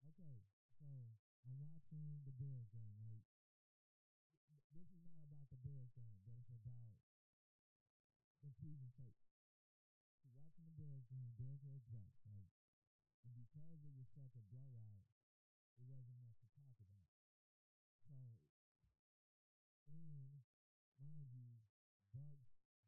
[0.00, 0.42] Okay,
[0.74, 0.88] so
[1.46, 3.22] I'm watching the Bills game, right?
[4.74, 6.98] This is not about the Bills game, but it's about
[8.42, 9.30] the presentation.
[10.20, 12.50] So watching the Bills game, Bills versus Bucks, right?
[13.22, 15.06] And because it was such a blowout,
[15.78, 17.06] it wasn't much to talk about.
[18.04, 18.16] So,
[19.86, 20.42] and
[21.00, 21.64] mind you,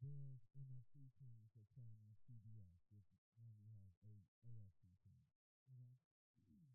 [0.03, 3.07] Bills, NFC teams were playing on CBS, which
[3.39, 5.31] normally has a AFC teams.
[5.71, 5.95] Okay.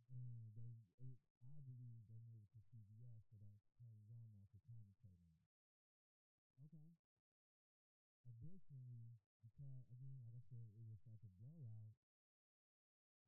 [0.07, 5.19] And they, it, I believe they moved to CBS so that Tony Romo could commentate
[5.19, 5.51] on it.
[6.71, 6.95] Okay.
[8.23, 11.99] Additionally, because again, like I said, it was such a blowout,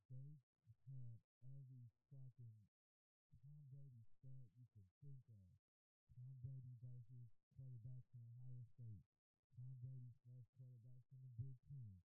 [0.08, 0.40] they
[0.88, 2.72] had every fucking
[3.36, 5.60] Tom Brady stat you could think of.
[6.16, 9.19] Tom Brady versus quarterbacks from Ohio State.
[9.56, 12.04] Tom Brady's first quarterback from the Big Ten.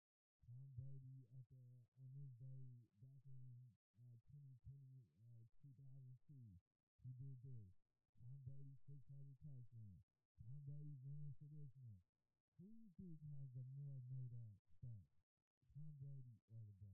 [0.48, 3.68] Tom Brady at the on this day back in
[4.00, 6.56] uh, 2020, uh, 2002,
[7.04, 7.74] he did this.
[8.18, 9.04] Tom Brady 600
[9.44, 10.08] touchdowns.
[10.40, 12.00] Tom Brady ran for this one.
[12.58, 15.22] Who do you think has the more made up stats?
[15.76, 16.80] Tom Brady or LeBron?
[16.80, 16.87] Do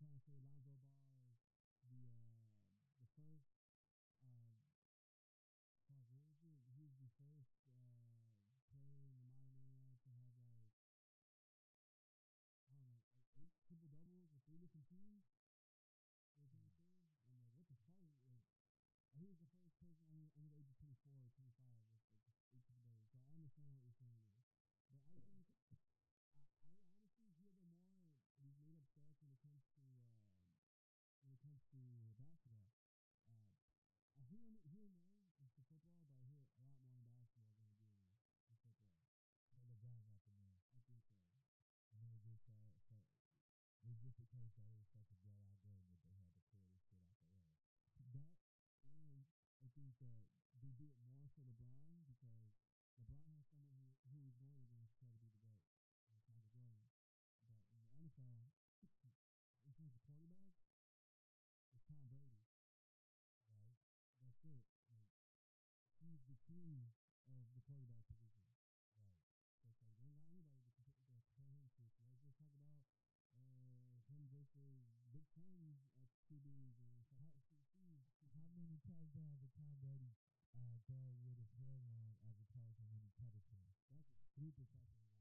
[0.00, 0.08] Like
[51.38, 52.50] for LeBron because
[52.98, 55.62] LeBron has someone who who he's going against try to be the GOAT.
[56.10, 56.90] It's Michael Jordan.
[57.46, 58.50] But in the NFL,
[59.66, 60.66] in terms of quarterbacks,
[61.70, 62.42] it's Tom Brady.
[63.54, 63.78] Right?
[64.18, 64.66] That's it.
[64.90, 65.14] Like
[66.02, 66.90] he's the king
[67.30, 68.42] of the quarterback position.
[68.98, 69.22] Right.
[69.62, 71.86] So it's like they don't got anybody to compare, him to.
[71.94, 72.82] So let's just talk about
[73.38, 74.90] uh, him versus
[76.26, 77.30] QBs and How-.
[78.34, 80.18] How many touchdowns did Tom Brady
[80.56, 83.68] uh, throw with his hair long as opposed to when he cut his hair?
[83.92, 85.04] That's stupid question.
[85.08, 85.20] Man.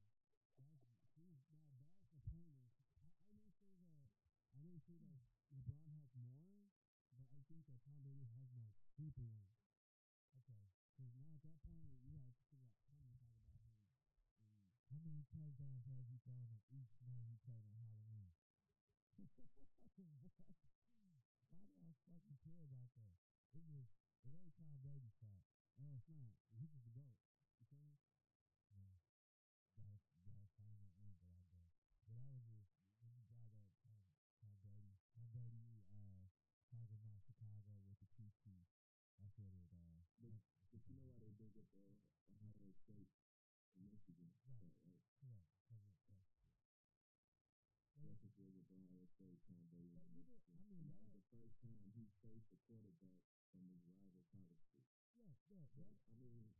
[0.62, 0.86] That's
[1.18, 1.42] now
[1.74, 2.74] that's the pointless.
[3.02, 4.12] I, I may say that
[4.54, 6.72] I may say that LeBron has more,
[7.12, 9.58] but I think that Tom Brady has more stupid ones.
[10.44, 10.70] Okay.
[10.96, 13.76] Because now at that point you gotta figure out how many talk about him.
[14.42, 14.54] And
[14.90, 18.32] How many touchdowns has he thrown on each night he played on Halloween?
[21.52, 23.18] Why do I fucking care about that?
[23.54, 25.46] It just it ain't Tom Brady's fault.
[25.82, 26.34] oh, it's not.
[26.58, 27.18] He's just a goat.
[27.62, 27.98] You feel me?
[28.74, 28.98] Yeah.
[29.78, 31.74] Gotta gotta find your angle, I guess.
[32.08, 34.02] But that was just when you brought up Tom
[34.42, 34.98] Tom Brady.
[35.14, 36.26] Tom Brady uh
[36.74, 38.42] talking about Chicago with the Chiefs.
[39.22, 41.98] That's what it uh But, that- but you know why they bring up the
[42.38, 43.10] Ohio State
[43.78, 44.46] and Michigan, Right.
[44.46, 45.06] part, right?
[45.22, 45.48] correct.
[45.70, 46.34] Cause it, that's
[47.98, 51.14] Texas was with Ohio State, Tom Brady But and even- I mean, and that- was
[51.18, 54.86] the first time he faced a quarterback from his rival college school.
[55.16, 56.52] yeah, yeah, So, that, I mean,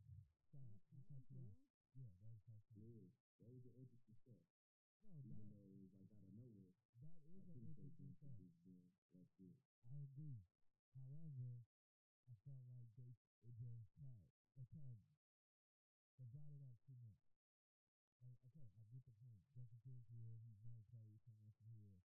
[0.50, 1.54] sorry, First I time cut for you real?
[1.54, 1.60] off.
[1.94, 2.82] Yeah, that was first time.
[2.84, 3.08] yeah,
[3.42, 4.40] that was an interesting step.
[5.08, 6.72] No, Even that though it was like out of nowhere.
[6.96, 8.38] that I an interesting them for step.
[8.38, 9.58] just being that serious.
[9.84, 10.42] I agree.
[10.94, 11.64] However,
[12.28, 15.04] I felt like they it just kept they kept
[16.18, 17.20] they brought it up too much.
[18.22, 19.38] Like, okay, I get the point.
[19.54, 22.02] Justin Fields here, he's never played someone from here.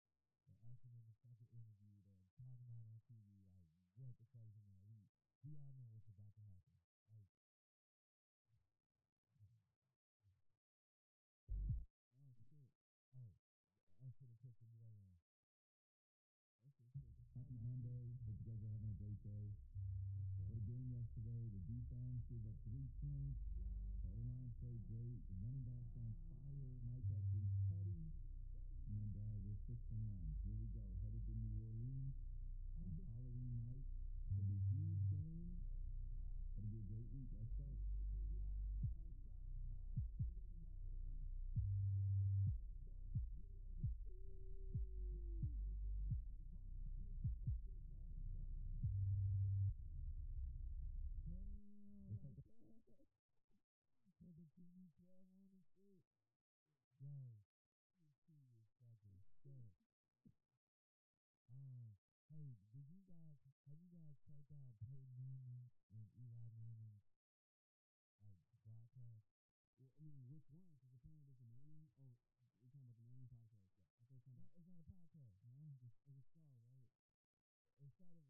[63.73, 67.09] Have you guys checked out uh, Peyton Manning and Eli Manning's
[68.21, 68.37] like
[68.69, 69.33] broadcast?
[69.81, 70.69] Well, I mean, which one?
[70.77, 71.89] Because apparently there's a Manning.
[71.97, 72.13] Oh,
[72.61, 73.73] you're talking about the Manning podcast.
[73.97, 73.97] Yeah.
[73.97, 75.41] I thought you No, it's not a podcast.
[75.49, 76.85] no, it's, it's a show, right?
[77.81, 78.29] Instead of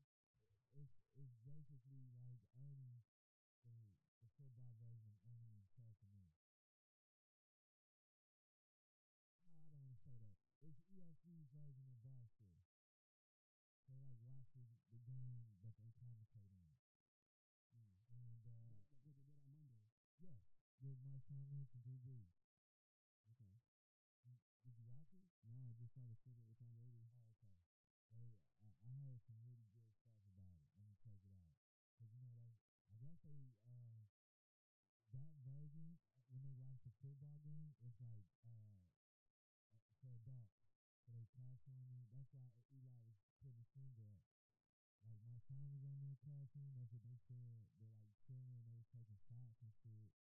[0.79, 3.03] it's it's basically like Ernie,
[3.67, 3.91] the
[4.23, 4.79] the football
[20.83, 22.35] with Marshawn Lynch and Drew Brees.
[23.31, 23.55] Okay.
[24.67, 25.23] Did you watch it?
[25.47, 27.07] No, I just saw the snippet with Tom Brady.
[27.15, 27.55] Oh, okay.
[28.11, 30.67] They, I, I heard some really good stuff about it.
[30.75, 31.55] I'm gonna check it out.
[31.99, 32.59] Cause you know that
[32.91, 34.11] I guess they uh
[35.15, 38.83] that version uh, when they watch the football game, it's like uh
[39.71, 40.59] uh, for adults.
[41.07, 41.23] So they
[41.71, 42.11] on it.
[42.11, 44.27] That's why Eli was putting his finger up.
[45.07, 46.75] Like my son was on there cashing.
[46.75, 47.71] That's what they said.
[47.79, 48.67] They're like chilling.
[48.67, 50.22] They was taking shots and shit.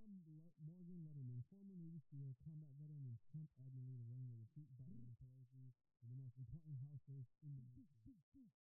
[0.00, 4.32] I'm, I'm Le- Morgan Letterman, former Navy SEAL, combat veteran, and Trump admin to running
[4.32, 8.00] to defeat Biden and Pelosi the most important house race in the nation.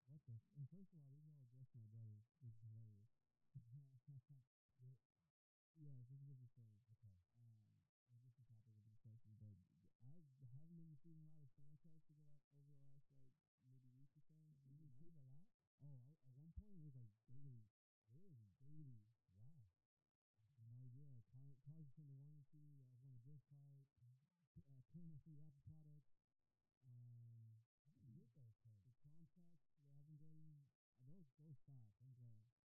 [0.07, 0.39] What the?
[0.39, 3.11] F- and first of all, are all to my brother, which is hilarious.
[5.77, 6.79] Yeah, yes, it's a different story.
[6.95, 7.17] Okay.
[7.37, 7.59] Um,
[8.09, 9.67] a different topic of discussion, but
[10.01, 13.33] I haven't been receiving a lot of spam texts over the over the last like
[13.67, 14.39] maybe week or so.
[14.65, 15.45] You receive a lot?
[15.83, 17.67] Oh, I, at one point it was like daily,
[18.09, 18.49] Really?
[18.63, 19.16] daily.
[21.67, 21.75] Wow.
[21.75, 22.63] You know, yeah, car, cars are under warranty.
[22.95, 23.83] I won a gift card.
[24.71, 26.07] Uh, claim a free Apple product.
[26.87, 28.87] Um, I can get those cards.
[28.87, 30.63] the Chrome checks that I've been getting,
[31.03, 31.99] uh, those those fast.
[31.99, 32.56] I'm glad.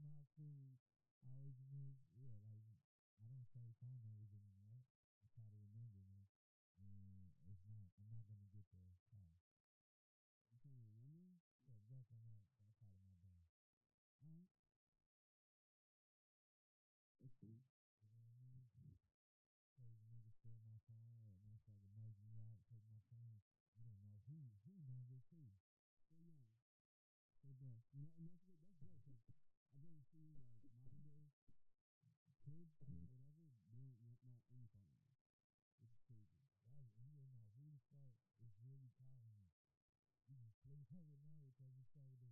[0.00, 0.78] my food.
[1.24, 2.78] I always make yeah, like
[3.20, 4.51] I don't say phone numbers and
[40.92, 42.31] I would know because it's over there.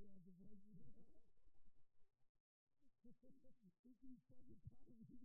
[0.00, 0.74] ass and wipe you
[3.04, 5.20] Think you fucking potty.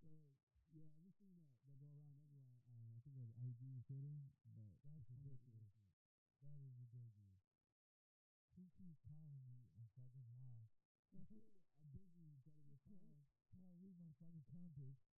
[0.00, 4.24] so, that, that go around everyone, I think of IG and Twitter,
[4.56, 5.76] but that's ridiculous.
[6.40, 7.44] That is ridiculous.
[8.56, 10.64] Who keeps calling me a fucking lie?
[11.12, 11.40] That's a
[11.92, 12.80] busy, trying to be a
[13.52, 15.09] Can't read my fucking compass.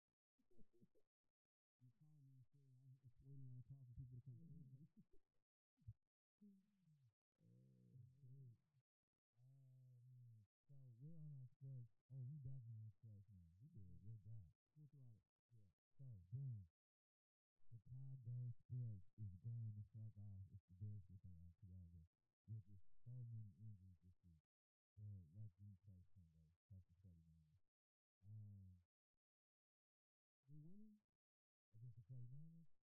[12.12, 13.48] oh, we definitely inspirational.
[13.58, 14.50] We did a good job.
[14.74, 15.22] Full throttle.
[15.52, 15.66] Yeah.
[15.96, 16.66] So, boom.
[17.70, 20.46] Chicago sports is going to fuck off.
[20.52, 22.04] It's the best that they are together.
[22.50, 24.42] With just so many injuries this week.
[24.98, 27.64] But like we play Sunday, um, that's the 49ers.
[28.26, 28.76] Um,
[30.50, 30.98] we winning
[31.74, 32.81] against the 49ers.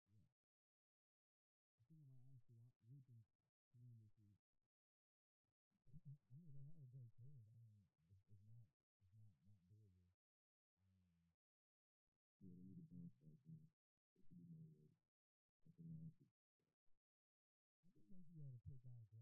[18.84, 19.15] guys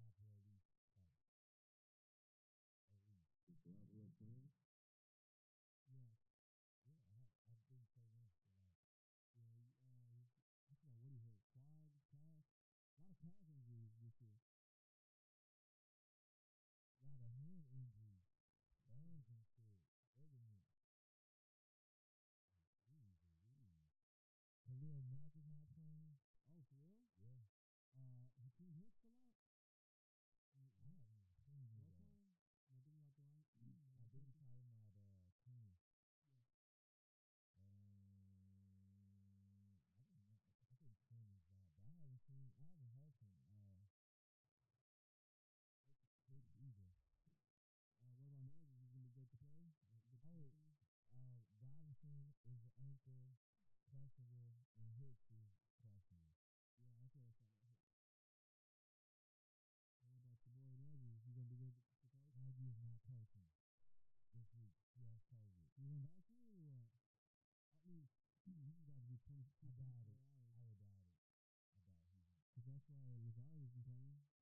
[73.03, 74.34] by Lazard who's been playing.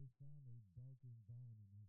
[0.00, 1.79] they found a broken bone in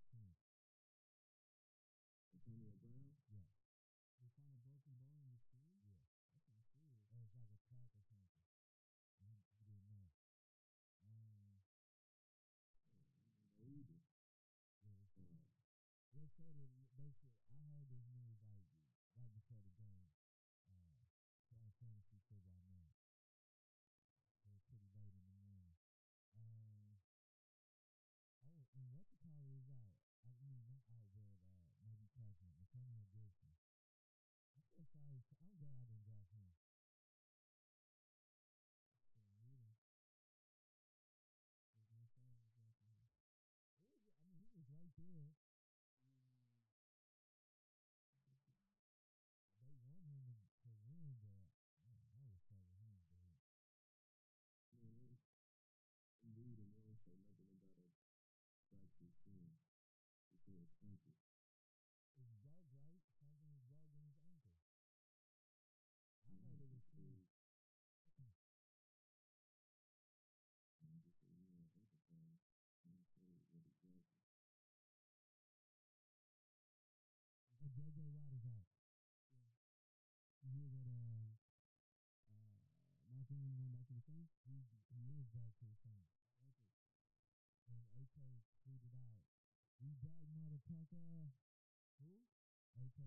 [60.92, 63.00] It's broke, right?
[63.24, 64.52] Is broke in his ankle.
[66.28, 68.36] I heard it was exactly.
[77.56, 78.68] Oh, JJ Watt is out.
[80.44, 80.92] You hear that?
[80.92, 81.40] Uh,
[82.28, 82.68] uh,
[83.08, 84.36] Ingram going back to the Saints.
[84.44, 86.12] He he is back to the Saints.
[87.72, 89.31] And AK tweeted out,
[89.82, 91.34] "We back, motherfucker."
[92.00, 92.10] Who?
[92.78, 93.00] AK.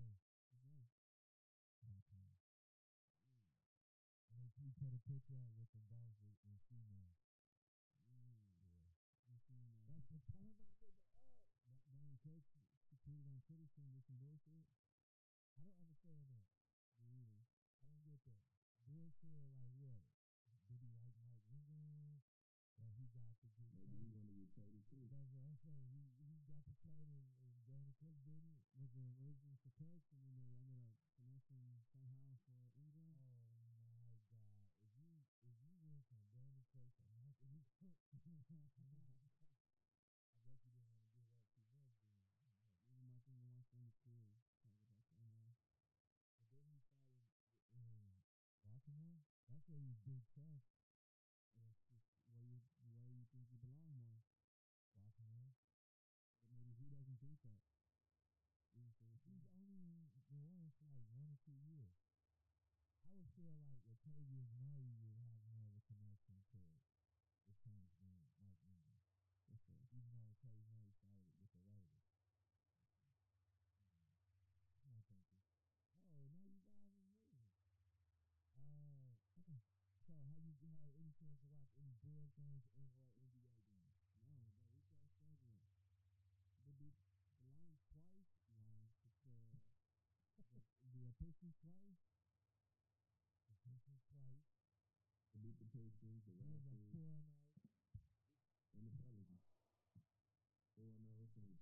[0.51, 2.37] His name.
[4.29, 7.23] And they he put a picture up with them both with- in ski mask.
[8.07, 8.91] Yeah.
[9.27, 10.91] You seen uh, That's the turn my nigga up.
[11.65, 12.51] Bri- Brian Cooks?
[12.91, 14.65] He tweeted on Twitter saying there's some bullshit.
[15.57, 16.47] I don't understand that.
[16.99, 17.45] Me either.
[17.81, 18.43] I don't get that.
[18.85, 20.05] Bullshit like what?
[20.67, 22.21] Did he like Mark Ingram?
[22.77, 24.11] That he got to get Maybe he traded?
[24.11, 25.07] wanted to get traded too.
[25.07, 25.87] That's what I'm saying.
[25.95, 26.03] He
[26.85, 27.57] got the trade and,
[28.05, 28.61] and didn't.
[28.77, 29.73] Was the original for
[30.13, 33.17] and then they ended up finessing somehow for Ingram.
[33.89, 34.69] Oh my God!
[34.85, 37.39] If you if you went from Brandin Cooks to Mark
[38.77, 39.33] Ingram,
[40.29, 41.97] I guess you didn't want to give up too much then.
[42.85, 44.37] Ingram wants to end his career.
[44.61, 45.25] Trying to go back to
[46.37, 47.25] But then he fought in,
[47.73, 47.89] in
[48.61, 49.25] Baltimore.
[49.49, 50.84] That's where he was big chest.
[63.55, 66.59] Feel like Latavius Murray would have more of a connection to
[67.47, 68.11] the Saints than
[68.43, 68.99] Mark Ingram.
[69.47, 69.79] That's fair.
[69.95, 72.03] Even though Latavius Murray started with the Raiders.
[74.83, 75.39] My thinking.
[76.03, 77.47] Oh, now you guys are moving.
[78.59, 79.15] Uh,
[80.03, 83.95] so have you had any chance to watch any Bulls games and or NBA games?
[84.19, 85.63] No, that weak ass schedule.
[86.59, 86.99] They beat
[87.39, 88.35] the Lions twice.
[88.51, 88.99] Lions.
[89.23, 90.59] The the,
[90.91, 91.99] the uh, Pistons twice.
[93.49, 94.47] The Pistons twice.
[95.33, 98.01] They beat the Pistons, the It was a Raptors, four and oh.
[98.73, 99.45] and the Pelicans.
[100.73, 101.61] Four and zero since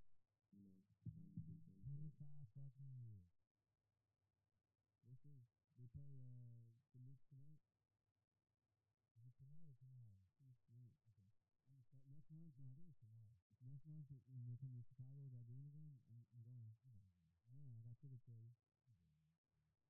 [0.56, 0.80] you know
[1.12, 3.28] ninety ninety Twenty five fucking years.
[5.04, 5.44] We'll see.
[5.76, 7.60] They play uh the Knicks tonight.
[9.20, 10.16] Is it tonight or tomorrow?
[10.16, 10.96] I think it's tonight.
[11.12, 11.28] Okay.
[11.68, 12.08] I'm excited.
[12.08, 13.36] Next month, No, I think it's tomorrow.
[13.68, 15.92] next month when they're coming to Chicago, that game again.
[16.08, 16.72] I'm, I'm going.
[17.52, 17.76] Man.
[17.76, 18.48] I got tickets for you.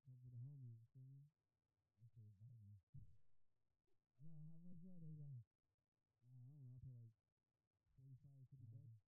[0.02, 0.82] Come with the homies.
[0.82, 1.30] You feel me?
[2.02, 2.74] That shit is biting.
[4.20, 5.38] no, how much were they?
[6.26, 6.74] Uh, I don't know.
[6.74, 7.14] I like
[7.94, 8.82] 45 50 Uh-huh.
[8.82, 9.06] bucks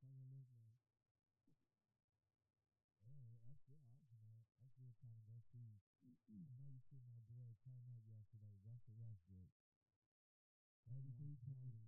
[0.00, 0.80] Fucking look like.
[3.04, 4.48] Yeah, that's still Arsenal.
[4.56, 5.76] I still trying to go see.
[6.28, 9.52] I know you see my boy turn up yesterday, Russell Westbrook.
[10.88, 11.83] Thirty-three points,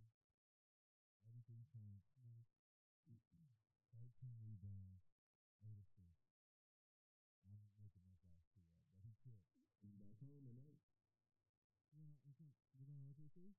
[13.27, 13.59] you're going to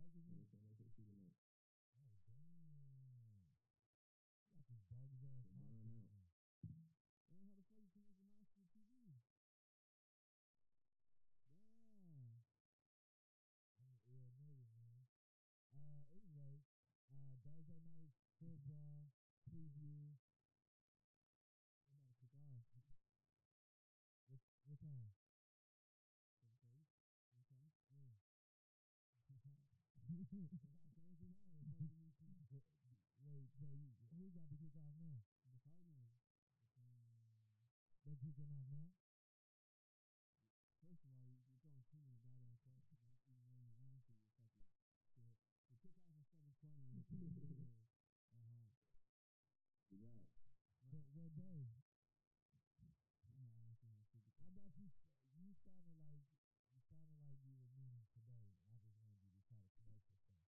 [0.00, 0.40] Lakers So in.
[0.40, 1.36] they play OKC tonight.
[1.92, 3.44] Oh damn!
[4.48, 6.00] You got this bogus ass They're Hawks buying
[6.64, 6.88] fan.
[7.28, 9.20] Damn, how the fuck you connect your mouse to the TV?
[11.92, 12.40] Damn.
[13.76, 15.04] I'm an ill nigga, man.
[15.68, 16.64] Uh, anyway,
[17.12, 19.12] uh, Thursday night football
[19.44, 20.16] preview.
[30.38, 30.46] Wait,
[41.02, 43.18] so you you're throwing too many goddamn questions.
[43.26, 44.70] Not even letting me answer your fucking
[45.10, 45.34] shit.
[45.66, 47.90] The kickoff at 7:20 and the Thursday is at home.
[48.30, 48.70] Relax.
[49.90, 51.34] What day?
[53.26, 53.42] I'm
[54.78, 54.86] you
[55.34, 56.30] you sounded like
[56.70, 58.54] you sounded like you were meaning today.
[58.70, 60.46] I just wanted you to try to correct yourself.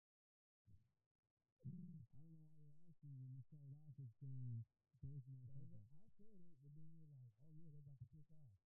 [1.66, 4.64] I don't know why you're asking when you started off with saying
[5.02, 5.92] Thursday night Thursday.
[5.92, 8.60] I said it, but then you're like, oh yeah, they're about to kick off.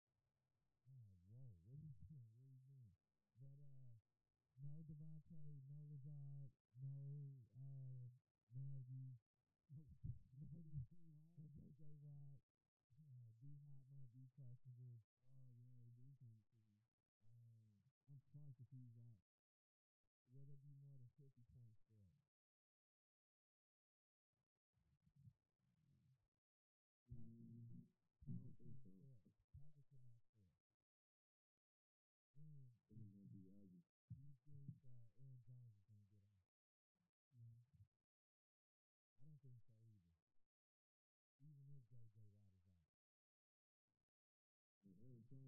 [0.88, 2.28] I'm like, whoa, what are you doing?
[2.36, 2.92] What are you doing?
[3.40, 3.96] But uh,
[4.61, 6.92] no Davante, no Lazard, no
[7.57, 8.09] uh
[8.55, 9.18] Nagy,
[10.38, 11.26] No, no, DJ no.
[11.36, 12.40] JJ Watt.
[12.96, 15.01] Uh, D Hop might be questionable.
[15.28, 15.68] Oh yeah,
[16.01, 16.40] game plan decision.
[17.28, 17.68] Um,
[18.09, 19.20] I'm fucked if he's out.
[20.32, 21.67] will there be more than 50 points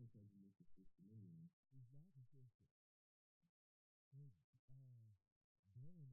[0.01, 1.53] always had to look at this anyway.
[1.77, 2.57] It's not just that,
[4.73, 5.13] uh,
[5.77, 6.09] Dylan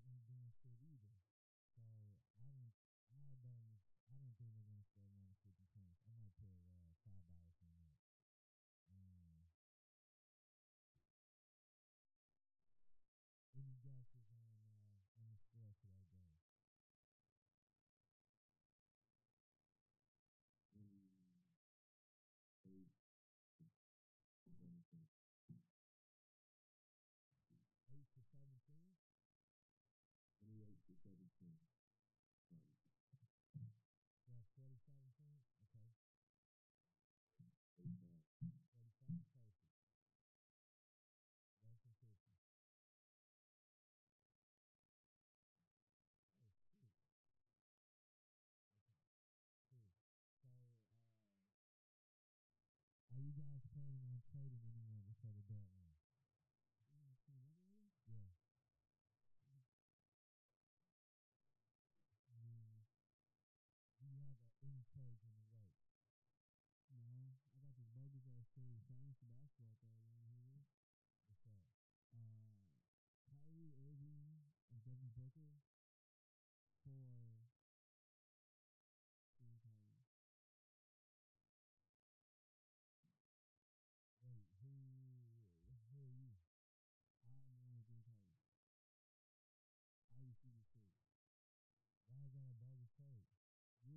[53.28, 55.77] you guys planning on trading anyone before the deadline?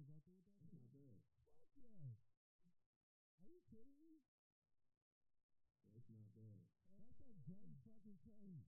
[0.01, 1.21] Will go through with that That's not bad.
[1.77, 2.17] Fuck yes.
[3.37, 4.25] Are you kidding me?
[5.93, 6.65] That's not bad.
[6.89, 8.65] That's a great fucking trade.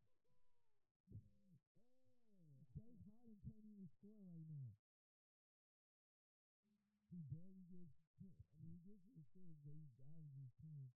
[2.37, 4.77] Oh, James Harden can't even score right now.
[7.09, 7.97] He barely gets.
[8.21, 10.93] 10, I mean, he gets the assists, but he averages ten,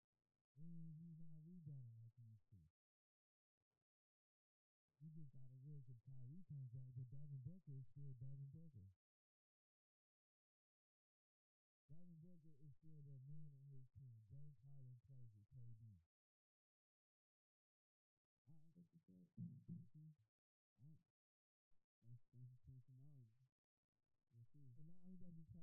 [0.57, 2.57] and he's not rebounding like he used to.
[4.97, 8.49] You just got to risk if Kyrie comes back, but Devin Booker is still Devin
[8.49, 9.02] Booker.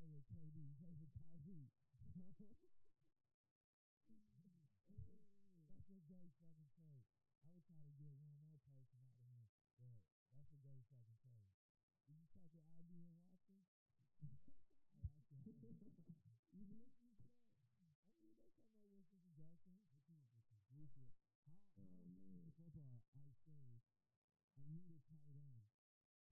[0.01, 1.69] Play with KD, he plays with Kyrie.
[5.61, 7.05] that's a great fucking trade.
[7.45, 9.45] I would try to get one more person out of him,
[9.77, 10.01] but
[10.33, 11.53] that's a great fucking trade.
[12.09, 13.61] Did you check your ID and watch him?
[14.97, 16.41] I actually have.
[16.57, 17.29] You listening to that?
[18.17, 19.85] I mean, they come up with some suggestions.
[19.93, 21.13] They came up with some bullshit.
[21.45, 22.49] How, how Oh, in man.
[22.57, 23.85] football I say
[24.57, 25.69] I need a tight end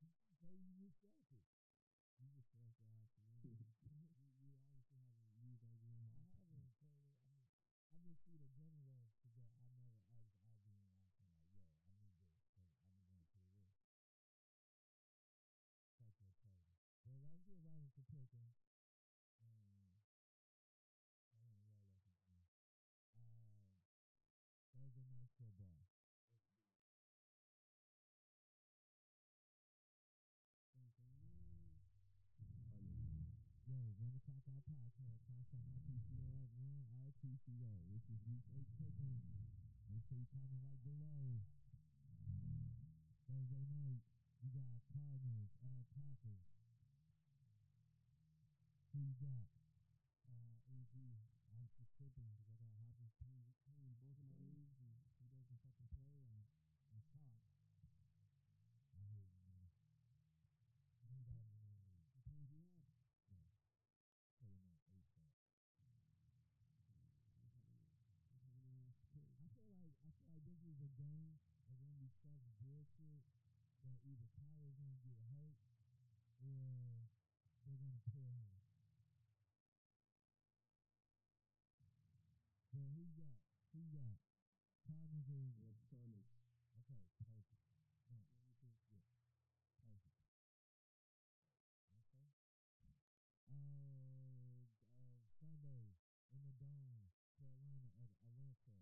[0.01, 1.56] You
[34.17, 35.21] 5 o'clock out podcast.
[35.29, 37.69] Constant RTCO at 1 RTCO.
[37.93, 39.21] This is week 8 pick 'em.
[39.93, 41.45] Make sure you comment right below.
[43.29, 44.01] Thursday night,
[44.41, 45.85] you got Cardinals at
[48.97, 49.53] Who you got?
[50.33, 50.97] Uh, AZ.
[51.53, 52.66] I'm just tripping because I got
[72.95, 75.59] bullshit that either Kyler's gonna get hurt
[76.39, 77.11] or
[77.67, 78.53] they're gonna pull him.
[82.73, 83.41] But who you got?
[83.75, 84.21] Who you got?
[84.87, 86.31] Cardinals or got Cardinals.
[86.79, 87.65] okay, perfect.
[88.13, 88.55] No, yeah,
[89.83, 90.21] perfect.
[92.07, 92.29] Okay.
[93.51, 95.99] Uh, uh, Sunday
[96.31, 98.79] in the dome, Carolina at Atlanta.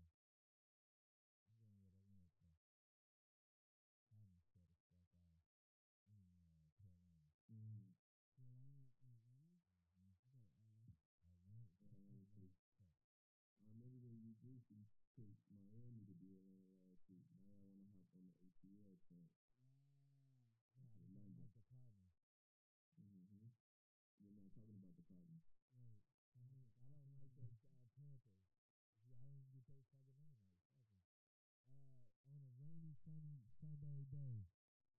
[33.61, 34.43] Sunday day.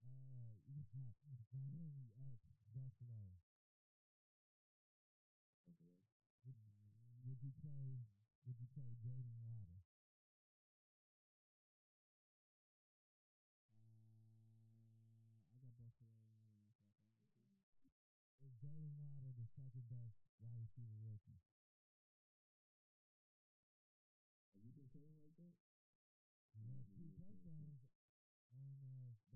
[0.00, 1.12] Uh, you got
[1.52, 2.40] Miami at
[2.72, 3.36] Buffalo.
[5.60, 6.00] Buffalo.
[6.48, 6.56] Would,
[7.28, 8.08] would you play?
[8.46, 9.75] Would you play Jaylen Waddle?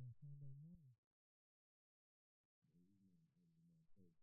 [0.00, 0.96] That Sunday morning.
[2.72, 4.16] Or he's not other than that coach.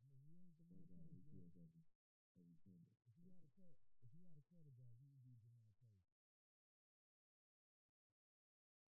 [0.00, 1.28] I mean, he ain't the That most guy, he yet.
[1.28, 1.84] kills every
[2.32, 2.88] every Sunday.
[3.04, 6.08] If he had a quar- if he had a quarterback, he would be Ja'Marr Chase.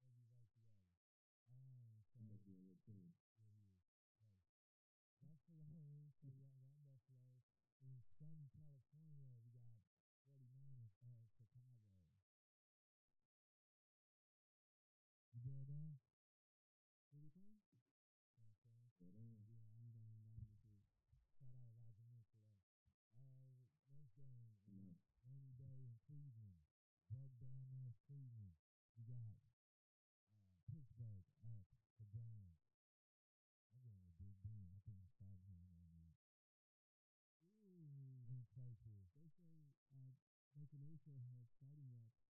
[0.01, 0.87] Or be right the other.
[1.51, 3.11] Um, so He must be on your team.
[3.35, 3.75] yeah, he is.
[4.23, 4.39] Right.
[5.19, 7.43] Buffalo, so I got Buffalo.
[7.83, 9.59] In sunny California, we got
[40.89, 42.26] Mayfield has starting reps.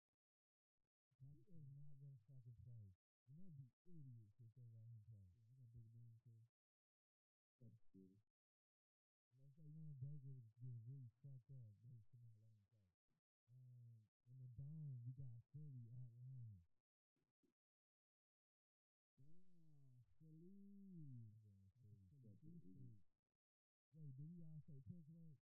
[1.16, 2.92] He is not to fucking play.
[3.28, 4.79] And they'll be idiots if they
[10.18, 12.82] want get really fucked up, should not let him play.
[13.54, 16.66] Um, in the dome, we got Philly at Lions.
[22.40, 22.98] Damn.
[23.94, 25.38] Wait, did we all say Pittsburgh?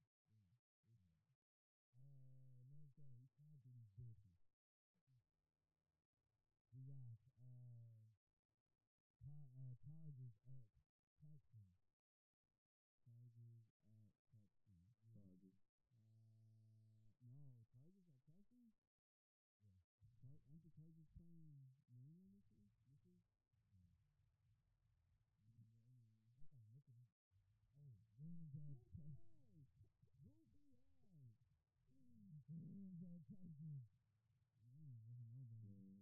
[1.96, 4.36] Uh, next game, we flying through these bitches.
[6.76, 8.12] We got uh,
[9.88, 10.68] Chargers at
[11.24, 11.87] Texans.
[33.38, 33.86] Rams
[34.58, 36.02] at Man, was a no-brainer.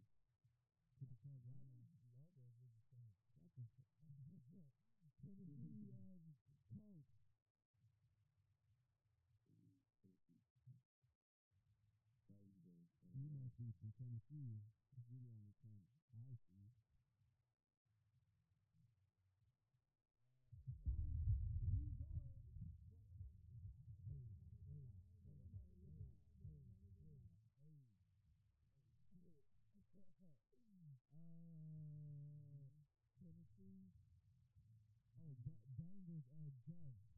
[0.96, 1.92] Cooper Kupp, Why yeah.
[2.00, 3.12] the logos the same?
[3.36, 4.80] Shut the fuck Tennessee at Colts.
[5.28, 5.52] Ooh,
[6.40, 7.04] Tennessee.
[12.32, 13.20] Titans game.
[13.20, 14.64] You must uh, be from Tennessee.
[14.96, 15.76] If you're the only Ten
[16.16, 16.72] I see.
[36.66, 37.13] At Jets.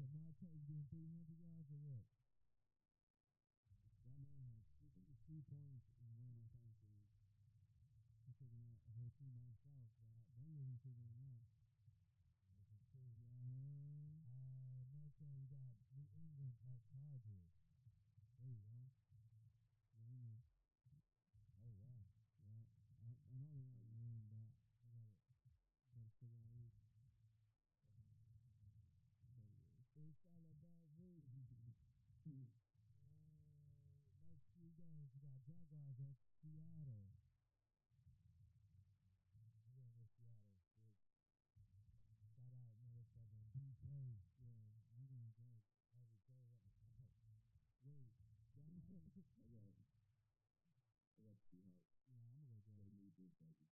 [0.00, 2.08] Ja'Marr Chase getting 300 yards or what?
[3.92, 7.12] That man has 63 points in one of my leagues.
[8.24, 9.92] He's taking out a whole team by himself.
[10.00, 11.44] But Bengals is figuring it out.
[12.56, 13.20] Looking cool.
[13.44, 14.24] Yeah.
[14.32, 17.52] Uh, next game we got New England at Chargers.
[18.40, 18.80] There you go.
[19.92, 20.40] New England.
[21.60, 22.08] Oh wow.
[22.40, 22.64] Yeah.
[22.96, 25.12] I, I know they're not gonna win, but I got it.
[25.92, 26.72] Got to figure my league.
[26.96, 27.12] But
[29.28, 29.52] yeah.
[29.98, 31.24] It's all about me.
[32.24, 32.44] Hmm.
[33.02, 35.32] Uh, next few games we
[35.98, 37.18] at Seattle.
[39.34, 40.94] I'm going with Seattle.
[42.28, 43.84] Shout out motherfucking DK.
[44.38, 45.66] Yeah, I'm going Jags.
[45.90, 46.32] Harvey K.
[46.46, 47.42] What the fuck?
[47.82, 48.14] Wait?
[49.50, 49.82] I got.
[51.14, 51.90] I got Seahawks.
[52.14, 53.18] yeah, I'm gonna go They Jags.
[53.18, 53.66] need this baby.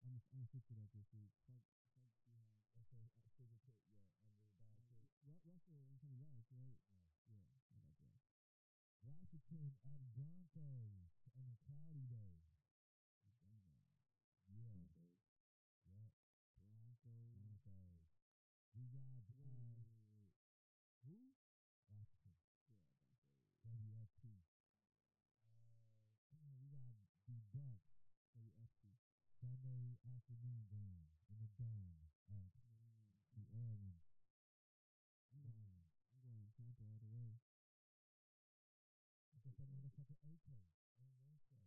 [0.00, 1.28] I'm gonna I'm gonna switch it up this week.
[1.44, 2.64] Fuck, fuck Seahawks.
[2.72, 5.04] That's a, a secret pick, yeah, under the dog pick.
[5.26, 6.78] Ru- Russell ain't coming back, right?
[7.28, 7.36] No.
[7.36, 8.24] Yeah, I got Jags.
[9.04, 11.07] Washington at Broncos
[11.38, 12.42] on a cloudy day.
[13.30, 13.70] Yeah.
[14.50, 14.98] Broncos.
[15.86, 16.10] Yep.
[16.58, 17.38] Broncos.
[17.38, 18.10] Broncos.
[18.74, 20.34] We got uh.
[21.06, 21.30] Who?
[21.94, 22.34] Washington.
[22.66, 22.82] Yeah,
[23.70, 24.42] WFT.
[25.46, 25.94] Uh,
[26.34, 27.86] we got the Bucs
[28.34, 28.98] WFT.
[29.38, 32.02] Sunday afternoon game in the dome
[32.34, 32.42] at
[33.30, 34.07] New Orleans.
[39.98, 40.46] Motherfucker AK
[41.02, 41.66] on Wednesday.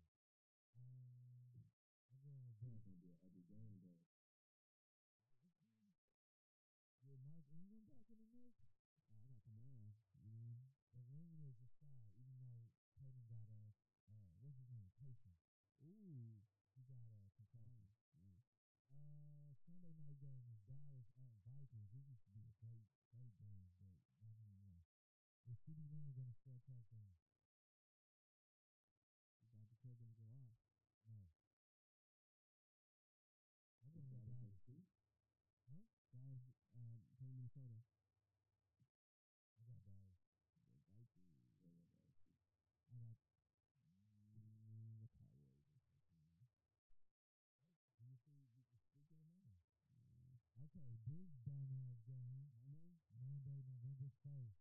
[0.71, 1.67] Um,
[2.07, 4.07] I'm going with It's gonna be an ugly game though.
[7.03, 8.55] With Mark Ingram back in the mix,
[9.11, 9.91] Oh, I got Kamara.
[10.23, 10.63] You know.
[10.95, 13.75] Atlanta is a side, even though Tatum got a,
[14.07, 14.87] uh, what's his name?
[14.95, 15.35] Taysom.
[15.83, 16.39] Ooh.
[16.71, 17.11] He got a
[19.67, 21.91] Sunday night game is Dallas at Vikings.
[21.91, 24.83] This used to be a great, great game, but not anymore.
[25.47, 27.11] Is CeeDee Lamb gonna score a touchdown?
[29.43, 30.55] Is that the kid gonna go off?
[31.07, 31.19] No.
[33.83, 34.55] I'm Is going with that Dallas.
[34.55, 34.81] a two?
[36.11, 36.55] Dallas
[37.31, 37.79] playing Minnesota.
[39.55, 40.19] I got Dallas.
[40.67, 41.47] The Vikings.
[41.63, 42.19] Yeah, yeah,
[42.91, 43.15] that was.
[44.19, 45.55] I got mm, the Cowboys.
[47.95, 48.35] Do you see?
[48.35, 49.55] you- you Speaking of money.
[50.59, 52.51] Okay, this dumbass game.
[52.59, 52.99] Monday?
[53.15, 54.59] Monday, November first.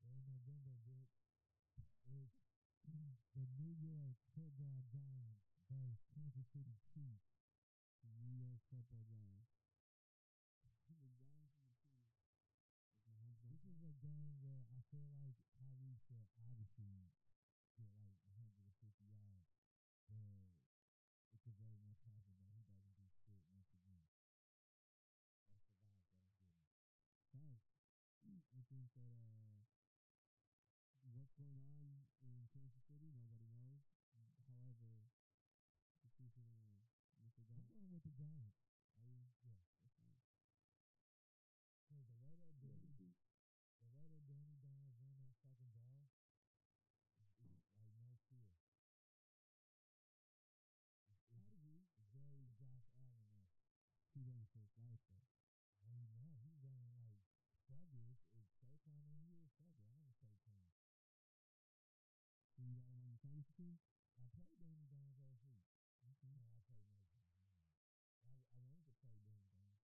[0.00, 1.12] We're November, bitch.
[2.08, 2.40] It's
[3.36, 7.28] the New York Football Giants versus Kansas City Chiefs.
[8.00, 9.52] The New York Football Giants.
[10.64, 12.16] the Giants and the Chiefs.
[13.04, 13.76] Is Mahomes gonna This play?
[13.76, 17.08] is a game where I feel like Kyrie should obviously
[17.80, 18.60] get like 150
[19.08, 19.48] yards,
[20.12, 20.52] but
[21.32, 24.04] it could very much happen that he doesn't do shit once again.
[25.48, 26.52] Or survives that again.
[27.32, 27.72] Facts.
[28.52, 29.64] I think that uh,
[31.16, 33.88] what's going on in Kansas City, nobody knows.
[34.44, 35.08] However,
[36.04, 36.84] the Chiefs are gonna
[37.20, 38.60] make it I'm going with the Giants.
[39.00, 39.32] Are you?
[39.42, 39.64] Yeah.
[39.80, 40.20] That's fine.
[41.88, 43.14] Cause the way that Yeah, Danny, the two.
[43.80, 46.08] the way that Danny Dimes run that fucking ball,
[47.20, 48.52] is, is like no fear.
[51.10, 53.44] It's, it's, it's very Josh Allen.
[54.14, 55.26] He runs for his life though.
[55.88, 56.38] No, he not.
[56.44, 57.20] He's running like
[57.66, 58.04] fuck it.
[58.06, 59.86] If, if Saquon ain't here, fuck it.
[59.88, 60.64] I ain't Saquon.
[62.56, 62.78] So you
[63.34, 63.74] got him on your fantasy team?
[64.22, 65.66] I played Danny Dimes last week.
[66.06, 66.38] No, I played
[66.70, 67.10] Dimes.
[68.22, 69.82] I, I wanted to play Danny Dimes.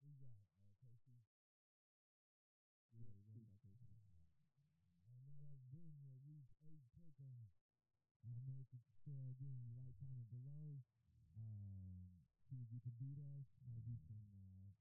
[0.00, 0.40] Who you got?
[0.56, 1.20] Uh, KC.
[2.96, 3.76] Yeah, he runs like a
[5.12, 7.52] And that has been your week eight pick 'em.
[8.24, 10.80] Uh, make sure again you like, comment below.
[11.36, 13.44] Um, see if you can beat us.
[13.68, 14.72] Might be some uh,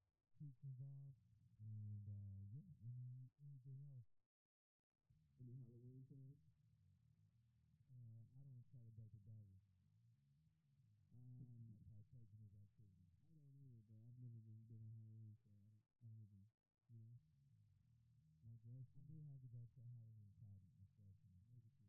[0.63, 1.19] involved.
[1.59, 4.07] And uh, yeah, any anything else?
[5.43, 6.39] Any Halloween plans?
[7.91, 9.55] Uh, I don't celebrate the devil.
[11.15, 13.07] Um, I partake in his activities.
[13.13, 16.21] I don't either, but I've never been big on Halloween, so I don't, I don't
[16.25, 16.43] even,
[16.91, 17.15] you know.
[18.45, 21.41] My dress, I do have to go to a Halloween party, unfortunately.
[21.47, 21.87] maybe two.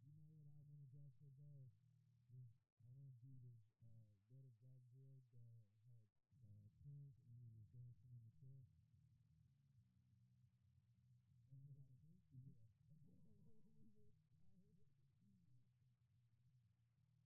[0.00, 1.70] But you know what I want to dress for, bro?
[2.32, 2.50] Is
[2.80, 6.02] I want to do this uh, little black boy that had
[6.40, 8.64] uh, twins and he was dancing in the chair.
[8.64, 8.98] And I was
[9.32, 9.76] like, yeah.
[11.12, 12.02] That's what I want to do.
[12.02, 12.32] I'm funny.
[12.32, 12.72] He just got